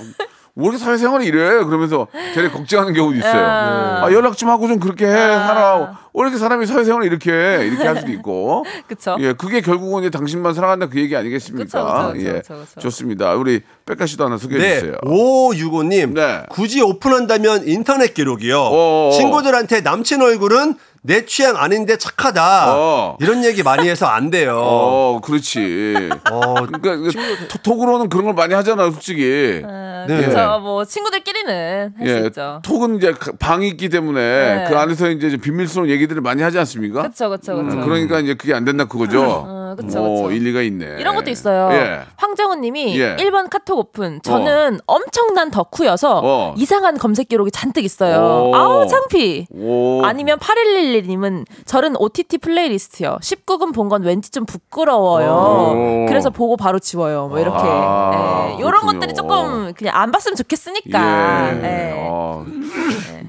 왜 0.56 0.66
이렇게 0.66 0.78
사회생활이 0.78 1.26
이래? 1.26 1.64
그러면서 1.64 2.06
되게 2.34 2.48
걱정하는 2.48 2.92
경우도 2.92 3.16
있어요. 3.18 3.44
아. 3.44 4.04
아, 4.04 4.12
연락 4.12 4.36
좀 4.36 4.48
하고 4.50 4.68
좀 4.68 4.78
그렇게 4.78 5.04
해 5.04 5.10
살아. 5.12 5.98
왜 6.14 6.22
이렇게 6.22 6.38
사람이 6.38 6.64
사회생활을 6.66 7.06
이렇게 7.06 7.32
해? 7.32 7.66
이렇게 7.66 7.84
할 7.84 7.96
수도 7.96 8.12
있고. 8.12 8.64
그쵸. 8.86 9.16
예, 9.18 9.32
그게 9.32 9.60
결국은 9.60 10.02
이제 10.02 10.10
당신만 10.10 10.54
사랑한다 10.54 10.86
그 10.88 11.00
얘기 11.00 11.16
아니겠습니까? 11.16 11.64
그쵸, 11.64 12.12
그쵸, 12.12 12.26
예, 12.28 12.32
그쵸, 12.34 12.54
그쵸. 12.60 12.80
좋습니다. 12.80 13.34
우리 13.34 13.62
백가 13.84 14.06
씨도 14.06 14.24
하나 14.24 14.36
소개해 14.36 14.60
네. 14.60 14.74
주세요. 14.76 14.94
5565님. 15.02 16.14
네. 16.14 16.42
굳이 16.50 16.80
오픈한다면 16.82 17.66
인터넷 17.66 18.14
기록이요. 18.14 18.56
어어. 18.56 19.10
친구들한테 19.12 19.80
남친 19.80 20.22
얼굴은 20.22 20.76
내 21.06 21.26
취향 21.26 21.56
아닌데 21.58 21.98
착하다. 21.98 22.74
어. 22.74 23.16
이런 23.20 23.44
얘기 23.44 23.62
많이 23.62 23.86
해서 23.90 24.06
안 24.06 24.30
돼요. 24.30 24.56
어, 24.58 25.20
그렇지. 25.22 26.08
어, 26.30 26.54
그러니까 26.66 27.12
톡- 27.50 27.62
톡으로는 27.62 28.08
그런 28.08 28.24
걸 28.24 28.32
많이 28.32 28.54
하잖아, 28.54 28.90
솔직히. 28.90 29.60
아, 29.66 30.06
네. 30.08 30.24
그쵸. 30.24 30.60
뭐 30.62 30.82
친구들끼리는 30.86 31.92
할수 31.98 32.14
예, 32.22 32.26
있죠. 32.28 32.60
톡은 32.64 32.96
이제 32.96 33.12
그 33.12 33.32
방이 33.36 33.68
있기 33.68 33.90
때문에 33.90 34.20
네. 34.20 34.64
그 34.70 34.78
안에서 34.78 35.10
이제 35.10 35.36
비밀스러운 35.36 35.90
얘기들을 35.90 36.22
많이 36.22 36.42
하지 36.42 36.58
않습니까? 36.58 37.02
그쵸, 37.02 37.28
그쵸, 37.28 37.54
그쵸. 37.56 37.76
음, 37.76 37.84
그러니까 37.84 38.20
이제 38.20 38.32
그게 38.32 38.54
안 38.54 38.64
된다 38.64 38.86
그거죠. 38.86 39.22
어, 39.46 39.63
아, 39.74 39.76
그쵸, 39.76 40.00
뭐 40.00 40.22
그쵸. 40.22 40.32
일리가 40.34 40.62
있네. 40.62 40.96
이런 41.00 41.14
것도 41.14 41.30
있어요. 41.30 41.70
예. 41.72 42.00
황정훈 42.16 42.60
님이 42.60 42.98
예. 42.98 43.16
1번 43.16 43.50
카톡 43.50 43.78
오픈. 43.78 44.20
저는 44.22 44.78
엄청난 44.86 45.50
덕후여서 45.50 46.20
어. 46.24 46.54
이상한 46.56 46.96
검색 46.98 47.28
기록이 47.28 47.50
잔뜩 47.50 47.84
있어요. 47.84 48.50
오. 48.50 48.54
아우, 48.54 48.86
창피. 48.86 49.46
오. 49.50 50.02
아니면 50.04 50.38
8111 50.38 51.06
님은 51.08 51.44
저는 51.64 51.96
OTT 51.96 52.38
플레이리스트요. 52.38 53.18
19금 53.20 53.74
본 53.74 53.88
건 53.88 54.02
왠지 54.02 54.30
좀 54.30 54.46
부끄러워요. 54.46 56.04
오. 56.04 56.06
그래서 56.08 56.30
보고 56.30 56.56
바로 56.56 56.78
지워요. 56.78 57.28
뭐 57.28 57.38
이렇게. 57.38 57.58
아, 57.62 58.48
예. 58.52 58.58
이런. 58.58 58.84
것들이 58.84 59.14
조금 59.14 59.72
그냥 59.74 59.96
안 59.96 60.10
봤으면 60.12 60.36
좋겠으니까. 60.36 61.52
예. 61.54 61.64
예. 61.64 61.94
어. 61.96 62.44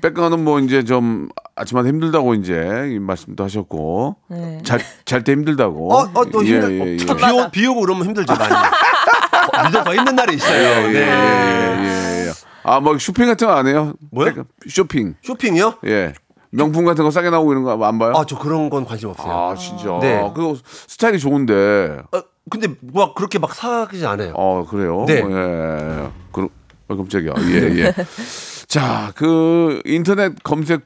빽가는 0.02 0.44
뭐 0.44 0.60
이제 0.60 0.84
좀 0.84 1.30
아침마다 1.56 1.88
힘들다고 1.88 2.34
이제 2.36 2.92
이 2.94 3.00
말씀도 3.00 3.44
하셨고 3.44 4.18
네. 4.30 4.62
잘때 5.06 5.32
힘들다고. 5.32 5.94
어, 5.94 6.10
어, 6.14 6.26
또 6.36 6.44
힘들, 6.44 6.72
예, 6.80 6.86
예, 6.86 6.92
예. 6.94 6.98
비, 6.98 7.32
오, 7.32 7.50
비 7.52 7.68
오고 7.68 7.82
그러면 7.82 8.06
힘들죠, 8.08 8.34
많이. 8.36 8.54
늦어 9.72 9.84
더 9.84 9.96
있는 9.96 10.16
날이 10.16 10.36
있어요. 10.36 10.88
예, 10.90 10.92
네. 10.92 11.00
예, 11.00 12.28
예. 12.28 12.32
아, 12.64 12.80
뭐 12.80 12.98
쇼핑 12.98 13.28
같은 13.28 13.48
거 13.48 13.54
안 13.54 13.68
해요? 13.68 13.94
뭐요? 14.12 14.34
쇼핑. 14.70 15.16
쇼핑이요? 15.24 15.76
예. 15.86 16.14
명품 16.52 16.86
같은 16.86 17.04
거 17.04 17.12
싸게 17.12 17.30
나오고 17.30 17.52
이런 17.52 17.64
거 17.64 17.72
안 17.86 18.00
봐요? 18.00 18.14
아, 18.16 18.26
저 18.28 18.38
그런 18.38 18.70
건 18.70 18.86
관심 18.86 19.10
없어요. 19.10 19.32
아, 19.32 19.56
진짜. 19.56 19.98
네. 20.02 20.20
그거 20.36 20.56
스타일이 20.88 21.20
좋은데. 21.20 22.00
어, 22.12 22.22
근데 22.50 22.68
뭐 22.82 23.14
그렇게 23.14 23.40
막 23.40 23.54
사기지 23.54 24.06
않아요. 24.06 24.34
어, 24.36 24.66
그래요? 24.70 25.06
네. 25.08 25.16
예. 25.18 26.10
그, 26.32 26.48
어, 26.88 26.96
깜짝이야. 26.98 27.34
예, 27.40 27.84
예. 27.86 27.94
자, 28.68 29.12
그 29.16 29.82
인터넷 29.86 30.34
검색 30.44 30.82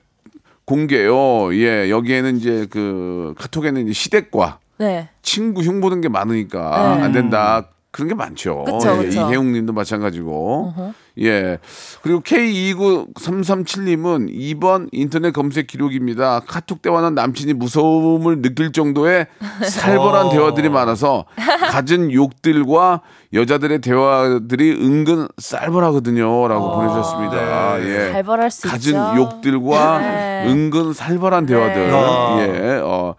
공개요. 0.65 1.53
예, 1.55 1.89
여기에는 1.89 2.37
이제 2.37 2.67
그 2.69 3.33
카톡에는 3.37 3.83
이제 3.85 3.93
시댁과 3.93 4.59
네. 4.79 5.09
친구 5.21 5.61
흉 5.61 5.81
보는 5.81 6.01
게 6.01 6.09
많으니까 6.09 6.95
네. 6.97 7.03
안 7.03 7.11
된다. 7.11 7.69
그런 7.91 8.07
게 8.07 8.13
많죠. 8.13 8.65
그쵸, 8.65 8.99
예, 9.01 9.07
그쵸. 9.07 9.29
이혜웅 9.29 9.51
님도 9.51 9.73
마찬가지고. 9.73 10.75
예. 11.21 11.57
그리고 12.03 12.21
K29337님은 12.21 14.31
2번 14.31 14.89
인터넷 14.91 15.31
검색 15.31 15.65
기록입니다. 15.65 16.41
카톡 16.41 16.83
대화는 16.83 17.15
남친이 17.15 17.53
무서움을 17.53 18.43
느낄 18.43 18.71
정도의 18.71 19.25
살벌한 19.67 20.27
어. 20.27 20.29
대화들이 20.29 20.69
많아서 20.69 21.25
갖은 21.71 22.13
욕들과 22.13 23.01
여자들의 23.33 23.81
대화들이 23.81 24.71
은근 24.71 25.27
쌀벌하거든요.라고 25.39 26.75
보내주셨습니다. 26.75 27.83
예. 27.85 28.11
살벌할 28.11 28.51
수 28.51 28.67
갖은 28.67 28.79
있죠. 28.79 29.13
욕들과 29.17 29.97
네. 29.99 30.45
은근 30.47 30.93
살벌한 30.93 31.47
대화들. 31.47 31.91
아. 31.91 32.37
예. 32.39 32.79
어. 32.83 33.15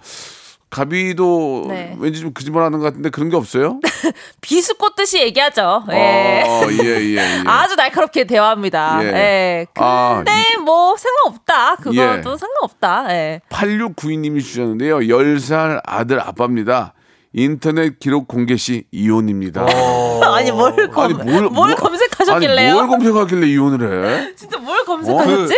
가비도 0.70 1.64
네. 1.68 1.96
왠지 1.98 2.20
좀 2.20 2.32
거짓말하는 2.32 2.78
것 2.78 2.84
같은데 2.86 3.10
그런 3.10 3.28
게 3.28 3.36
없어요? 3.36 3.80
비수 4.40 4.76
꽂듯이 4.76 5.20
얘기하죠. 5.20 5.84
예. 5.90 6.44
어, 6.46 6.68
예, 6.70 6.86
예, 6.86 7.16
예. 7.16 7.42
아주 7.44 7.74
날카롭게 7.74 8.24
대화합니다. 8.24 9.00
예. 9.02 9.06
예. 9.08 9.66
아, 9.74 10.22
근데 10.24 10.56
뭐 10.64 10.96
상관없다. 10.96 11.76
그것도 11.76 11.96
예. 11.96 12.22
상관없다. 12.22 13.06
예. 13.10 13.40
8692님이 13.50 14.40
주셨는데요. 14.42 14.98
10살 15.00 15.80
아들 15.84 16.20
아빠입니다. 16.20 16.94
인터넷 17.32 17.98
기록 18.00 18.26
공개 18.26 18.56
시 18.56 18.84
이혼입니다. 18.90 19.64
아니 20.34 20.50
뭘 20.50 20.88
검, 20.90 21.04
아니, 21.04 21.14
뭘, 21.14 21.48
뭐- 21.48 21.66
검색하셨길래요? 21.74 22.70
아니, 22.70 22.72
뭘 22.72 22.88
검색하길래 22.88 23.46
이혼을 23.48 24.26
해? 24.26 24.34
진짜 24.36 24.58
뭘 24.58 24.84
검색하셨지? 24.84 25.54
이, 25.54 25.56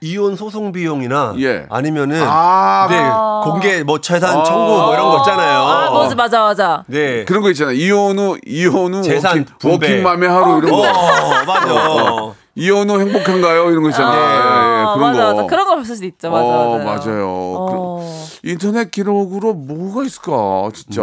이혼 0.00 0.36
소송 0.36 0.72
비용이나 0.72 1.34
예. 1.40 1.66
아니면은 1.68 2.22
아. 2.24 2.86
네, 2.88 3.50
공개 3.50 3.82
뭐 3.82 4.00
재산 4.00 4.44
청구 4.44 4.72
뭐 4.72 4.94
이런 4.94 5.10
거 5.10 5.18
있잖아요. 5.18 5.58
아, 5.60 5.90
맞아, 5.90 6.14
맞아, 6.14 6.42
맞아. 6.42 6.84
네. 6.86 7.24
그런 7.24 7.42
거 7.42 7.50
있잖아요. 7.50 7.74
이혼 7.74 8.18
후, 8.18 8.38
이혼 8.46 8.94
후 8.94 9.02
재산 9.02 9.44
워킹. 9.62 9.70
워킹맘의 9.72 10.28
하루 10.28 10.58
이런 10.58 10.72
어, 10.72 10.76
거. 10.76 11.44
맞아. 11.46 12.34
이혼 12.56 12.88
후 12.88 13.00
행복한가요? 13.00 13.70
이런 13.70 13.82
거 13.82 13.88
있잖아요. 13.90 14.20
예, 14.20 14.80
예, 14.80 14.84
어, 14.84 14.94
그런 14.94 15.10
맞아, 15.12 15.24
거. 15.26 15.34
맞아. 15.34 15.46
그런 15.48 15.66
거볼수 15.66 16.04
있죠. 16.04 16.30
맞아, 16.30 16.44
어, 16.44 16.78
맞아요. 16.78 16.84
맞아요. 16.84 17.28
어. 17.28 18.00
그, 18.42 18.48
인터넷 18.48 18.90
기록으로 18.92 19.54
뭐가 19.54 20.04
있을까, 20.04 20.68
진짜. 20.72 21.02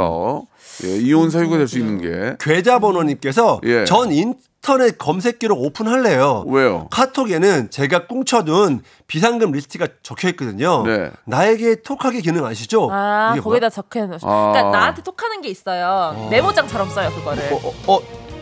예, 0.85 0.95
이혼 0.97 1.29
사유가 1.29 1.57
될 1.57 1.67
수 1.67 1.77
있는 1.77 1.99
게. 2.01 2.35
계좌번호님께서 2.39 3.59
예. 3.65 3.83
전 3.83 4.11
인 4.13 4.35
터넷 4.61 4.97
검색 4.99 5.39
기록 5.39 5.59
오픈할래요. 5.63 6.45
왜요? 6.47 6.87
카톡에는 6.91 7.71
제가 7.71 8.05
꽁쳐둔 8.05 8.83
비상금 9.07 9.51
리스트가 9.51 9.87
적혀 10.03 10.29
있거든요. 10.29 10.83
네. 10.85 11.09
나에게 11.25 11.81
톡하기 11.81 12.21
기능 12.21 12.45
아시죠? 12.45 12.87
아, 12.91 13.31
이게 13.33 13.41
거기다 13.41 13.69
적혀 13.71 14.05
놓으 14.05 14.17
아. 14.21 14.51
그러니까 14.53 14.77
나한테 14.77 15.01
톡하는 15.01 15.41
게 15.41 15.49
있어요. 15.49 16.27
메모장처럼 16.29 16.89
써요, 16.91 17.09
그거를. 17.09 17.51
어, 17.51 17.59
어, 17.87 17.95
어, 17.95 17.99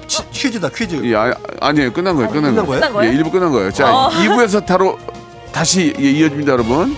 치- 0.08 0.29
퀴즈다 0.29 0.69
퀴즈. 0.69 0.99
예, 1.05 1.15
아, 1.15 1.34
아니에요. 1.62 1.93
끝난 1.93 2.15
거예요. 2.15 2.29
끝난, 2.29 2.51
끝난 2.53 2.65
거예요. 2.65 2.65
거예요? 2.65 2.79
끝난 2.82 2.93
거예요? 2.93 3.12
예, 3.12 3.15
일부 3.15 3.32
끝난 3.32 3.51
거예요. 3.51 3.71
자, 3.71 3.95
어. 3.95 4.10
2부에서 4.10 4.65
바로 4.65 4.99
다시 5.53 5.93
예, 5.97 6.03
이어집니다, 6.03 6.51
여러분. 6.51 6.97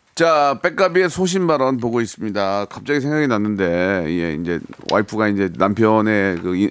자, 0.21 0.59
백가비의 0.61 1.09
소신 1.09 1.47
발언 1.47 1.77
보고 1.77 1.99
있습니다. 1.99 2.65
갑자기 2.65 3.01
생각이 3.01 3.25
났는데, 3.25 4.05
예, 4.05 4.33
이제 4.35 4.59
와이프가 4.91 5.29
이제 5.29 5.49
남편의 5.57 6.35
그 6.43 6.55
이- 6.55 6.69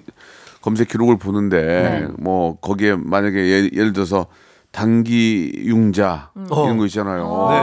검색 0.63 0.87
기록을 0.87 1.19
보는데, 1.19 1.61
네. 1.61 2.09
뭐, 2.21 2.57
거기에 2.61 2.95
만약에 2.95 3.37
예, 3.41 3.69
예를 3.75 3.93
들어서 3.93 4.27
단기 4.71 5.51
융자 5.65 6.31
음. 6.37 6.47
이런 6.49 6.77
거 6.79 6.87
있잖아요. 6.87 7.25
어. 7.27 7.51
예, 7.53 7.57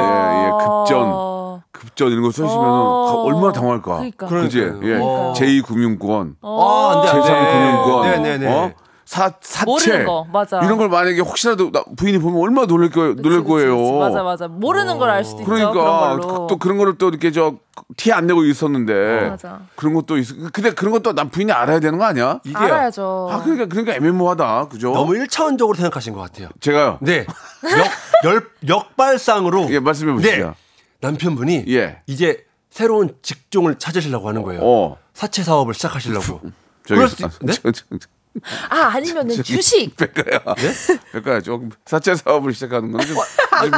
예, 0.44 0.52
급전. 0.66 1.62
급전 1.72 2.12
이런 2.12 2.24
거 2.24 2.32
써주시면 2.32 2.66
어. 2.66 3.24
얼마나 3.26 3.54
당황할까. 3.54 3.96
그러니까. 3.96 4.28
그지? 4.28 4.60
예. 4.84 5.00
어. 5.02 5.34
제2금융권, 5.38 6.36
아, 6.42 6.92
안 6.92 7.02
돼, 7.02 7.10
안 7.12 7.22
돼. 7.22 7.30
제3금융권, 7.30 8.24
네네 8.24 8.38
네. 8.40 8.48
어? 8.54 8.72
사. 9.08 9.32
모르는 9.66 10.06
거, 10.06 10.28
맞아. 10.32 10.60
이런 10.66 10.78
걸 10.78 10.90
만약에 10.90 11.22
혹시라도 11.22 11.72
나- 11.72 11.84
부인이 11.96 12.18
보면 12.20 12.42
얼마나 12.42 12.68
놀랄 12.68 12.90
거예요. 12.90 13.16
놀랄 13.16 13.40
그치, 13.40 13.44
그치, 13.44 13.48
거예요. 13.48 13.78
그치. 13.78 13.92
맞아, 14.00 14.22
맞아. 14.24 14.48
모르는 14.50 14.98
걸알 14.98 15.24
수도 15.24 15.40
있죠. 15.42 15.46
그러니까 15.50 15.72
그런 15.72 16.20
걸로. 16.22 16.48
또 16.48 16.58
그런 16.58 16.78
거를 16.78 16.98
또 16.98 17.08
이렇게 17.10 17.32
저 17.32 17.56
티 17.96 18.12
안 18.12 18.28
내고 18.28 18.44
있었는데 18.44 19.30
맞아. 19.30 19.60
그런 19.76 19.94
것도 19.94 20.18
있어. 20.18 20.34
근데 20.52 20.72
그런 20.72 20.92
것도 20.92 21.14
남 21.14 21.30
부인이 21.30 21.52
알아야 21.54 21.80
되는 21.80 21.98
거 21.98 22.04
아니야? 22.06 22.40
이게요. 22.44 22.58
알아야죠. 22.58 23.30
아 23.32 23.42
그러니까 23.44 23.68
그러니까 23.68 23.94
애매모호하다. 23.96 24.68
그죠? 24.70 24.92
너무 24.92 25.16
일차원적으로 25.16 25.76
생각하신 25.78 26.14
것 26.14 26.20
같아요. 26.20 26.50
제가요. 26.60 26.98
네. 27.02 27.26
역, 28.26 28.30
열, 28.30 28.50
역발상으로. 28.68 29.68
예, 29.72 29.80
말씀해 29.80 30.12
보시죠. 30.14 30.36
네. 30.48 30.52
남편분이 31.02 31.66
예. 31.70 32.02
이제 32.08 32.44
새로운 32.70 33.16
직종을 33.22 33.76
찾으시려고 33.80 34.28
하는 34.28 34.42
거예요. 34.44 34.62
어. 34.64 34.98
사채 35.14 35.44
사업을 35.44 35.74
시작하시려고. 35.74 36.42
저기 36.86 36.96
그럴 36.96 37.08
수 37.08 37.24
있, 37.24 37.30
네? 37.42 37.54
저, 37.54 37.72
저, 37.72 37.84
저, 38.00 38.08
아, 38.70 38.92
아니면은 38.94 39.42
주식. 39.44 39.96
백가야. 39.98 40.40
백가야 41.14 41.42
조금 41.42 41.70
사채 41.86 42.16
사업을 42.16 42.54
시작하는 42.54 42.92
건 42.92 43.02
좀, 43.06 43.16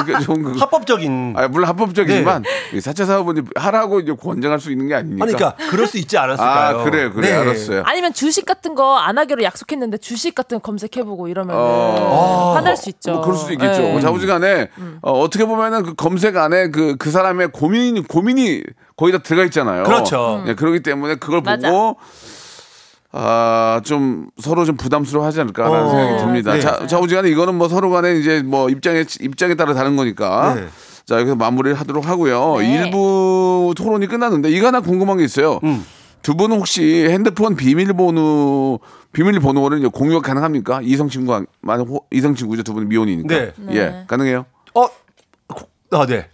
좀, 0.06 0.19
좀 0.22 0.43
그, 0.43 0.60
합법적인. 0.60 1.34
아 1.38 1.48
물론 1.48 1.67
합법적이지만 1.69 2.43
이 2.74 2.82
사채 2.82 3.06
사업은 3.06 3.48
하라고 3.56 4.00
이제 4.00 4.13
권장할 4.13 4.60
수 4.60 4.72
있는 4.72 4.88
게 4.88 4.95
아니니까. 4.95 5.24
아니, 5.26 5.34
그러니까 5.34 5.69
그럴 5.69 5.88
수 5.88 5.98
있지 5.98 6.17
않았을까요? 6.17 6.80
아 6.80 6.84
그래 6.84 7.10
그래 7.10 7.30
네. 7.30 7.36
알았어요. 7.36 7.84
아니면 7.86 8.13
주식 8.13 8.45
같은 8.45 8.76
거 8.76 9.00
안 9.00 9.17
하기로 9.17 9.43
약속했는데 9.43 9.98
주식 9.98 10.36
같은 10.36 10.58
거 10.58 10.62
검색해보고 10.62 11.28
이러면 11.30 11.56
어. 11.58 12.54
화날 12.56 12.76
수 12.78 12.89
있죠. 12.89 13.13
뭐 13.13 13.22
그럴 13.22 13.38
수도 13.38 13.54
있겠죠. 13.54 13.82
네. 13.82 13.91
뭐 13.91 14.02
자부지간에 14.02 14.69
어, 15.02 15.12
어떻게 15.19 15.45
보면은 15.45 15.84
그 15.84 15.93
검색 15.95 16.36
안에 16.38 16.69
그, 16.69 16.95
그 16.98 17.10
사람의 17.12 17.50
고민 17.52 18.04
고민이 18.04 18.63
거의 18.98 19.13
다 19.13 19.19
들어가 19.19 19.45
있잖아요. 19.45 19.84
그렇죠. 19.84 20.43
네, 20.45 20.54
그렇기 20.56 20.82
때문에 20.84 21.15
그걸 21.15 21.41
맞아. 21.41 21.72
보고 21.72 21.98
아, 23.12 23.82
좀 23.86 24.28
서로 24.38 24.65
좀 24.65 24.78
부담스러워 24.78 25.26
하지 25.26 25.41
않을까라는 25.41 25.80
어, 25.86 25.89
생각이 25.89 26.17
듭니다. 26.24 26.54
네. 26.54 26.60
자, 26.60 26.86
자우지간에 26.86 27.30
이거는 27.30 27.56
뭐 27.56 27.67
서로 27.67 27.89
간에 27.89 28.15
이제 28.15 28.43
뭐 28.43 28.69
입장에 28.69 29.04
입장에 29.22 29.56
따라 29.56 29.74
다른 29.74 29.95
거니까. 29.95 30.54
네. 30.56 30.67
자, 31.06 31.15
여기서 31.19 31.36
마무리를 31.36 31.78
하도록 31.80 32.08
하고요. 32.08 32.58
네. 32.60 32.86
일부 32.86 33.74
토론이 33.76 34.06
끝났는데 34.08 34.52
이거 34.52 34.67
하나 34.67 34.80
궁금한 34.82 35.17
게 35.17 35.24
있어요. 35.24 35.60
음. 35.63 35.84
두 36.22 36.36
분은 36.36 36.58
혹시 36.58 37.08
핸드폰 37.10 37.56
비밀번호 37.56 38.80
비밀번호를 39.12 39.80
이제 39.80 39.88
공유가 39.88 40.22
가능합니까? 40.22 40.82
이성 40.84 41.10
친구만 41.10 41.48
호- 41.65 42.06
이성 42.12 42.36
친구죠 42.36 42.62
두 42.62 42.74
분은 42.74 42.89
미혼이니까. 42.89 43.36
네. 43.36 43.54
예, 43.72 44.04
가능해요. 44.08 44.45
어, 44.76 44.86
아, 45.91 46.06
네. 46.06 46.28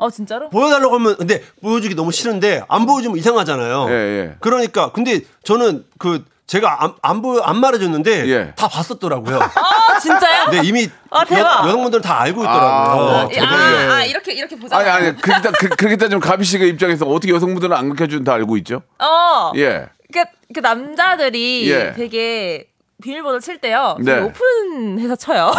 어 0.00 0.10
진짜로? 0.10 0.48
보여달라고 0.48 0.94
하면 0.94 1.16
근데 1.16 1.42
보여주기 1.62 1.94
너무 1.94 2.10
싫은데 2.10 2.62
안 2.68 2.86
보여주면 2.86 3.18
이상하잖아요. 3.18 3.86
예, 3.90 3.92
예. 3.94 4.36
그러니까 4.40 4.92
근데 4.92 5.20
저는 5.44 5.84
그 5.98 6.24
제가 6.46 6.82
안, 6.82 6.94
안 7.02 7.22
보여 7.22 7.42
안 7.42 7.60
말해줬는데 7.60 8.26
예. 8.28 8.52
다 8.56 8.66
봤었더라고요. 8.66 9.38
아 9.40 9.98
진짜요? 10.00 10.46
근데 10.46 10.66
이미 10.66 10.88
아, 11.10 11.24
대박. 11.24 11.66
여, 11.66 11.70
성분들은다 11.70 12.20
알고 12.22 12.40
아, 12.40 12.44
있더라고요. 12.44 13.04
어, 13.04 13.14
아, 13.18 13.28
대박이에요. 13.28 13.92
아, 13.92 14.04
이렇게 14.04 14.32
이렇게 14.32 14.56
보자. 14.56 14.76
아니 14.78 14.88
아니 14.88 15.16
그렇게 15.16 15.42
따- 15.42 15.52
그, 15.52 15.68
그렇게 15.68 15.96
따지면 15.96 16.20
가비 16.20 16.44
씨가 16.44 16.64
입장에서 16.64 17.06
어떻게 17.06 17.32
여성분들은 17.34 17.76
안 17.76 17.90
가르쳐준 17.94 18.24
다 18.24 18.32
알고 18.34 18.56
있죠? 18.58 18.82
어. 18.98 19.52
예. 19.56 19.90
그, 20.12 20.24
그 20.54 20.60
남자들이 20.60 21.70
예. 21.70 21.92
되게 21.94 22.69
비밀번호 23.00 23.40
칠 23.40 23.58
때요. 23.58 23.96
네. 24.00 24.14
되게 24.14 24.24
오픈 24.26 24.98
해서 25.00 25.16
쳐요. 25.16 25.50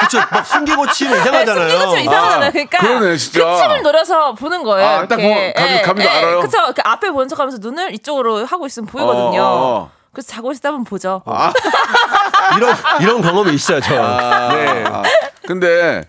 그쵸, 0.00 0.18
막 0.30 0.44
숨기고 0.46 0.86
치면 0.88 1.18
이상하잖아요. 1.20 1.68
숨기고 1.68 1.90
치면 1.90 2.04
이상하잖아요. 2.04 2.48
아, 2.48 2.50
그러니까 2.50 2.78
그러네, 2.78 3.16
진짜. 3.16 3.44
그 3.44 3.56
틈을 3.62 3.82
노려서 3.82 4.34
보는 4.34 4.62
거예요. 4.64 4.88
아, 4.88 5.06
딱. 5.06 5.16
보면 5.16 5.52
감이- 5.54 5.82
감도 5.82 6.02
알아요? 6.08 6.40
그쵸. 6.40 6.58
그 6.74 6.82
앞에 6.84 7.10
보는 7.10 7.28
척하면서 7.28 7.58
눈을 7.60 7.94
이쪽으로 7.94 8.44
하고 8.44 8.66
있으면 8.66 8.86
보이거든요. 8.86 9.42
어, 9.42 9.46
어. 9.46 9.90
그래서 10.12 10.28
자고 10.28 10.50
있을 10.52 10.60
때 10.60 10.68
한번 10.68 10.84
보죠. 10.84 11.22
이런 12.56 12.74
이런 13.00 13.22
경험이 13.22 13.54
있어요, 13.54 13.80
저. 13.80 13.94
네. 13.94 14.84
아, 14.86 15.02
근데 15.46 16.02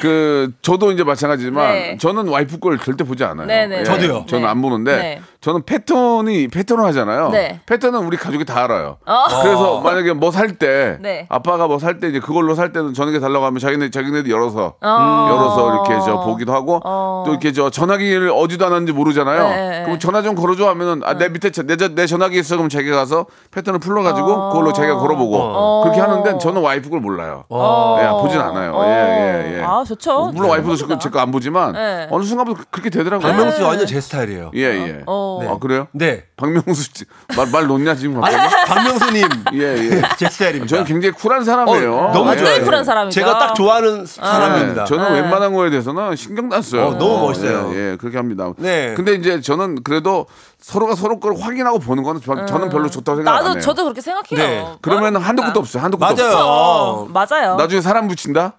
그 0.00 0.52
저도 0.62 0.92
이제 0.92 1.04
마찬가지지만 1.04 1.72
네. 1.72 1.96
저는 1.98 2.28
와이프 2.28 2.58
걸 2.58 2.78
절대 2.78 3.04
보지 3.04 3.24
않아요. 3.24 3.46
예, 3.50 3.66
네네. 3.66 3.84
저도요. 3.84 4.24
저는 4.26 4.44
네. 4.44 4.48
안 4.50 4.62
보는데 4.62 4.96
네. 4.96 5.20
저는 5.40 5.62
패턴이 5.64 6.48
패턴을 6.48 6.84
하잖아요. 6.86 7.30
네. 7.30 7.60
패턴은 7.66 8.00
우리 8.00 8.16
가족이 8.16 8.44
다 8.44 8.64
알아요. 8.64 8.98
어. 9.06 9.24
그래서 9.42 9.80
만약에 9.80 10.12
뭐 10.12 10.30
살때 10.30 10.98
네. 11.00 11.26
아빠가 11.28 11.66
뭐 11.66 11.78
살 11.78 11.98
때 12.00 12.08
이제 12.08 12.20
그걸로 12.20 12.54
살 12.54 12.72
때는 12.72 12.92
저녁에 12.94 13.18
달라고 13.20 13.44
하면 13.46 13.58
자기네 13.58 13.90
자기네들 13.90 14.30
열어서 14.30 14.74
어. 14.82 15.26
열어서 15.30 15.72
이렇게 15.72 16.04
저 16.04 16.20
보기도 16.20 16.52
하고 16.52 16.80
어. 16.84 17.24
또 17.26 17.32
이렇게 17.32 17.52
저 17.52 17.70
전화기를 17.70 18.30
어디다 18.34 18.68
놨는지 18.68 18.92
모르잖아요. 18.92 19.48
네. 19.48 19.82
그럼 19.84 19.98
전화 19.98 20.22
좀 20.22 20.34
걸어줘 20.34 20.68
하면은 20.68 21.00
아, 21.04 21.14
내 21.14 21.28
밑에 21.28 21.50
저- 21.50 21.62
내, 21.62 21.76
저- 21.76 21.88
내 21.94 22.06
전화기 22.06 22.38
있어 22.38 22.56
그럼 22.56 22.68
자기가 22.68 22.96
가서 22.96 23.26
패턴을 23.50 23.80
풀러가지고 23.80 24.30
어. 24.32 24.48
그걸로 24.52 24.72
자기가 24.72 24.96
걸어보고 24.98 25.36
어. 25.38 25.80
그렇게 25.84 26.00
하는데 26.00 26.38
저는 26.38 26.60
와이프 26.62 26.90
걸 26.90 27.00
몰라요. 27.00 27.44
어. 27.48 27.98
예, 28.00 28.22
보진 28.22 28.40
않아요. 28.40 28.72
어. 28.74 28.84
예, 28.86 28.90
예, 28.90 29.58
예. 29.58 29.62
아, 29.70 29.84
좋죠. 29.84 30.12
어, 30.12 30.32
물론 30.32 30.50
와이프도 30.50 30.72
좋습니다. 30.76 30.98
제거 30.98 31.20
안 31.20 31.30
보지만 31.30 31.72
네. 31.72 32.08
어느 32.10 32.24
순간부터 32.24 32.64
그렇게 32.70 32.90
되더라고요. 32.90 33.26
박명수 33.26 33.62
완전 33.64 33.86
제 33.86 34.00
스타일이에요. 34.00 34.50
예, 34.54 34.60
예. 34.62 35.02
어. 35.06 35.40
아, 35.48 35.58
그래요? 35.58 35.86
네. 35.92 36.24
박명수 36.36 36.82
씨, 36.82 37.04
말, 37.36 37.46
말 37.52 37.66
놓냐, 37.66 37.94
지금? 37.94 38.22
아니, 38.24 38.34
갑자기? 38.34 38.66
박명수님 38.66 39.28
예, 39.54 39.60
예. 39.60 40.02
제 40.18 40.28
스타일입니다. 40.28 40.66
저는 40.68 40.84
굉장히 40.84 41.14
쿨한 41.14 41.44
사람이에요. 41.44 41.94
어, 41.94 42.12
너무 42.12 42.28
완전히 42.28 42.50
좋아요. 42.50 42.64
쿨한 42.64 42.84
사람이죠. 42.84 43.14
제가 43.14 43.38
딱 43.38 43.54
좋아하는 43.54 44.06
사람입니다. 44.06 44.84
네, 44.84 44.88
저는 44.88 45.12
네. 45.12 45.20
웬만한 45.20 45.52
거에 45.52 45.70
대해서는 45.70 46.16
신경도 46.16 46.56
안 46.56 46.62
써요. 46.62 46.86
어, 46.88 46.94
너무 46.98 47.26
멋있어요. 47.26 47.70
예, 47.74 47.92
예, 47.92 47.96
그렇게 47.96 48.16
합니다. 48.16 48.52
네. 48.56 48.94
근데 48.96 49.14
이제 49.14 49.40
저는 49.40 49.82
그래도 49.84 50.26
서로가 50.58 50.94
서로 50.94 51.20
걸 51.20 51.34
확인하고 51.38 51.78
보는 51.78 52.02
거는 52.02 52.20
저, 52.24 52.46
저는 52.46 52.68
별로 52.70 52.88
좋다고 52.88 53.16
생각 53.16 53.32
안 53.36 53.42
해요. 53.42 53.48
나도 53.48 53.60
저도 53.60 53.84
그렇게 53.84 54.00
생각해요. 54.00 54.38
네. 54.38 54.74
그러면 54.82 55.16
한도 55.16 55.42
끝도 55.42 55.60
없어요. 55.60 55.82
한도 55.82 55.98
끝도 55.98 56.14
맞아요. 56.14 56.30
없어요. 56.32 56.44
어, 56.44 57.08
맞아요. 57.12 57.56
나중에 57.56 57.80
사람 57.80 58.08
붙인다? 58.08 58.54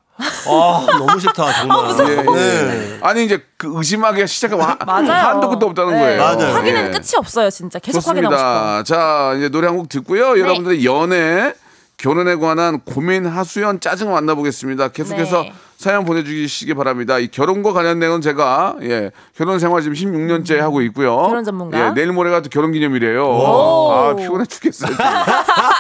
아, 0.48 0.86
너무 0.98 1.20
싫다, 1.20 1.52
정말. 1.54 2.10
예, 2.10 2.18
예. 2.18 2.22
네. 2.22 3.00
아니 3.02 3.26
이제 3.26 3.44
그 3.58 3.72
의심하기 3.76 4.26
시작하면. 4.28 4.78
한도 4.80 5.50
끝도 5.50 5.68
없다는 5.68 5.94
네. 5.94 6.00
거예요. 6.00 6.22
맞아요. 6.22 6.56
확인은 6.56 6.88
예. 6.88 6.92
끝이 6.92 7.10
없어요, 7.18 7.50
진짜. 7.50 7.80
계속 7.80 8.08
확인하고 8.08 8.36
싶어. 8.36 8.48
좋습니다. 8.48 8.84
자, 8.84 9.34
이제 9.38 9.50
노래 9.50 9.68
한 9.68 9.78
곡 9.78 9.90
듣고요. 9.90 10.40
여러분들의 10.40 10.86
연애, 10.86 11.54
결혼에 11.98 12.36
관한 12.36 12.80
고민, 12.82 13.26
하수연, 13.26 13.80
짜증 13.80 14.12
만나보겠습니다. 14.12 14.90
계속해서 14.90 15.42
네. 15.44 15.54
사연 15.82 16.06
보내주시기 16.06 16.76
바랍니다. 16.76 17.18
이 17.18 17.28
결혼과 17.28 17.74
관련된 17.74 18.22
제가 18.22 18.76
예 18.84 19.10
결혼 19.36 19.58
생활 19.58 19.82
지금 19.82 19.96
16년째 19.96 20.58
하고 20.58 20.82
있고요. 20.84 21.18
결혼 21.18 21.44
전문가? 21.44 21.88
예, 21.88 21.92
내일 21.96 22.12
모레가 22.12 22.44
또 22.44 22.50
결혼 22.50 22.72
기념일이에요. 22.72 23.26
오. 23.28 23.92
아 23.92 24.16
피곤해 24.16 24.46
죽겠어요. 24.46 24.96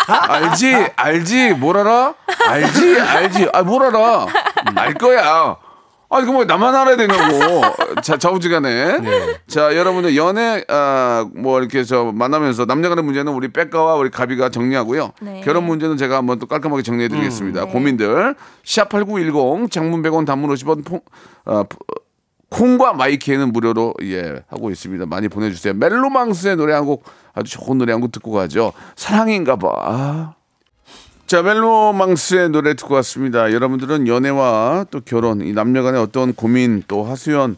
알지, 0.08 0.88
알지, 0.96 1.54
뭘 1.54 1.78
알아? 1.78 2.16
알지, 2.48 3.00
알지. 3.00 3.50
아, 3.54 3.62
뭘 3.62 3.84
알아? 3.84 4.26
알 4.76 4.94
거야. 4.96 5.56
아니, 6.12 6.26
그뭐 6.26 6.43
나만 6.43 6.76
알아야 6.76 6.97
되냐고. 6.97 7.62
자, 8.04 8.17
좌우지간에. 8.17 8.97
자, 9.47 9.76
여러분들 9.78 10.17
연애, 10.17 10.63
아, 10.67 11.26
뭐 11.34 11.60
이렇게 11.60 11.84
저 11.86 12.12
만나면서 12.13 12.65
남녀간의 12.65 13.04
문제는 13.06 13.32
우리 13.34 13.47
백가와 13.47 13.95
우리 13.95 14.10
가비가 14.12 14.50
정리하고요. 14.50 15.12
네. 15.21 15.41
결혼 15.45 15.63
문제는 15.65 15.95
제가 15.95 16.17
한번 16.17 16.38
또 16.38 16.47
깔끔하게 16.47 16.84
정리해 16.84 17.08
드리겠습니다. 17.08 17.65
고민들. 17.65 18.36
샵8910 18.65 19.71
장문 19.71 20.02
100원 20.02 20.26
단문 20.26 20.54
50원 20.54 20.84
통, 20.86 21.00
아, 21.45 21.63
콩과 22.50 22.91
마이키에는 22.93 23.54
무료로 23.54 23.93
예 24.04 24.43
하고 24.50 24.69
있습니다. 24.69 25.06
많이 25.06 25.30
보내주세요. 25.30 25.74
멜로망스의 25.74 26.58
노래 26.58 26.74
한 26.74 26.86
곡 26.86 27.06
아주 27.34 27.54
좋은 27.58 27.78
노래 27.78 27.93
한 27.93 28.02
곡 28.02 28.12
듣고 28.12 28.32
가죠. 28.32 28.74
사랑인가봐. 28.97 30.36
아. 31.32 31.38
자 31.38 31.41
멜로망스의 31.41 32.50
노래 32.50 32.74
듣고 32.74 32.96
왔습니다. 32.96 33.54
여러분들은 33.54 34.06
연애와 34.06 34.86
또 34.91 35.00
결혼, 35.00 35.39
이 35.41 35.54
남녀 35.54 35.82
간의 35.82 36.02
어떤 36.02 36.34
고민 36.34 36.84
또 36.89 37.06
하수연 37.06 37.56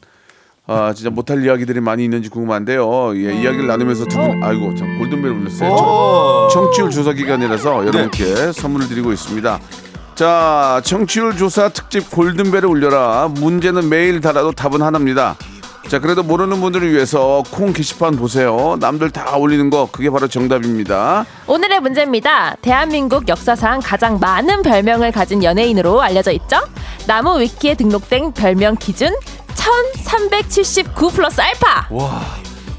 아 0.68 0.94
진짜 0.96 1.10
못할 1.10 1.44
이야기들이 1.44 1.80
많이 1.82 2.04
있는지 2.04 2.30
궁금한데요. 2.30 3.16
예 3.16 3.34
이야기를 3.34 3.66
나누면서 3.66 4.06
두 4.06 4.18
분, 4.18 4.44
아이고 4.44 4.76
참 4.76 5.00
골든벨 5.00 5.32
울렸어요. 5.32 5.76
청- 5.76 6.50
청취율 6.66 6.92
조사 6.92 7.14
기간이라서 7.14 7.88
여러분께 7.88 8.52
선물을 8.52 8.88
드리고 8.90 9.12
있습니다. 9.12 9.60
자, 10.14 10.80
청취율 10.86 11.36
조사 11.38 11.70
특집 11.70 12.12
골든벨을 12.12 12.68
울려라. 12.68 13.28
문제는 13.34 13.90
매일 13.90 14.22
달아도 14.22 14.52
답은 14.52 14.84
하나입니다. 14.84 15.36
자, 15.90 16.00
그래도 16.00 16.24
모르는 16.24 16.60
분들을 16.62 16.92
위해서 16.92 17.44
콩 17.52 17.72
게시판 17.74 18.16
보세요. 18.16 18.78
남들 18.80 19.12
다 19.12 19.36
올리는 19.36 19.70
거 19.70 19.88
그게 19.92 20.10
바로 20.10 20.28
정답입니다. 20.28 21.26
오늘의 21.46 21.82
문제입니다. 21.82 22.56
대한민국 22.62 23.28
역사상 23.28 23.82
가장 23.84 24.18
많은 24.20 24.64
별명을 24.64 25.12
가진 25.12 25.44
연예인으로 25.44 26.02
알려져 26.02 26.32
있죠? 26.32 26.58
나무 27.06 27.40
위키에 27.40 27.76
등록된 27.76 28.32
별명 28.32 28.76
기준 28.76 29.14
1379 29.56 31.12
플러스 31.12 31.42
알파. 31.42 31.88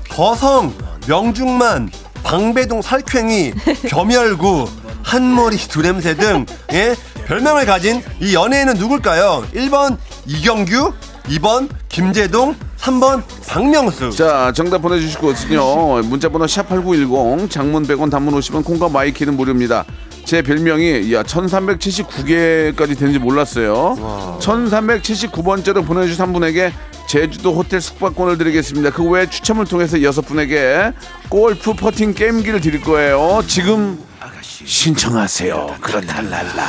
거성, 0.09 0.73
명중만, 1.07 1.91
방배동 2.25 2.83
살쾡이, 2.83 3.53
겸열구, 3.89 4.69
한머리 5.03 5.57
두냄새 5.59 6.17
등 6.17 6.47
예? 6.73 6.97
별명을 7.27 7.67
가진 7.67 8.03
이 8.21 8.35
연예인은 8.35 8.75
누굴까요? 8.75 9.45
1번 9.55 9.99
이경규, 10.27 10.93
2번 11.29 11.69
김제동, 11.89 12.57
3번 12.85 13.23
박명수. 13.49 14.11
자, 14.11 14.53
정답 14.55 14.83
보내주시거든요. 14.83 16.03
문자번호 16.03 16.45
샵8910, 16.45 17.51
장문 17.51 17.87
100원, 17.87 18.11
단문 18.11 18.35
50원, 18.35 18.63
콩과 18.63 18.91
마이K는 18.91 19.37
무료입니다. 19.37 19.85
제 20.25 20.43
별명이 20.43 21.13
야 21.13 21.23
1379개까지 21.23 22.99
되는지 22.99 23.19
몰랐어요. 23.19 24.39
1379번째로 24.41 25.87
보내주신 25.87 26.23
한 26.23 26.33
분에게 26.33 26.73
제주도 27.07 27.55
호텔 27.55 27.81
숙박권을 27.81 28.37
드리겠습니다. 28.39 28.91
그 28.91 29.05
외에 29.05 29.29
추첨을 29.29 29.65
통해서 29.67 30.03
여섯 30.03 30.23
분에게 30.23 30.93
골프 31.29 31.73
퍼팅 31.75 32.15
게임기를 32.15 32.61
드릴 32.61 32.83
거예요. 32.83 33.43
지금 33.47 33.99
신청하세요. 34.43 35.77
그렇다 35.81 36.21
랄라. 36.21 36.65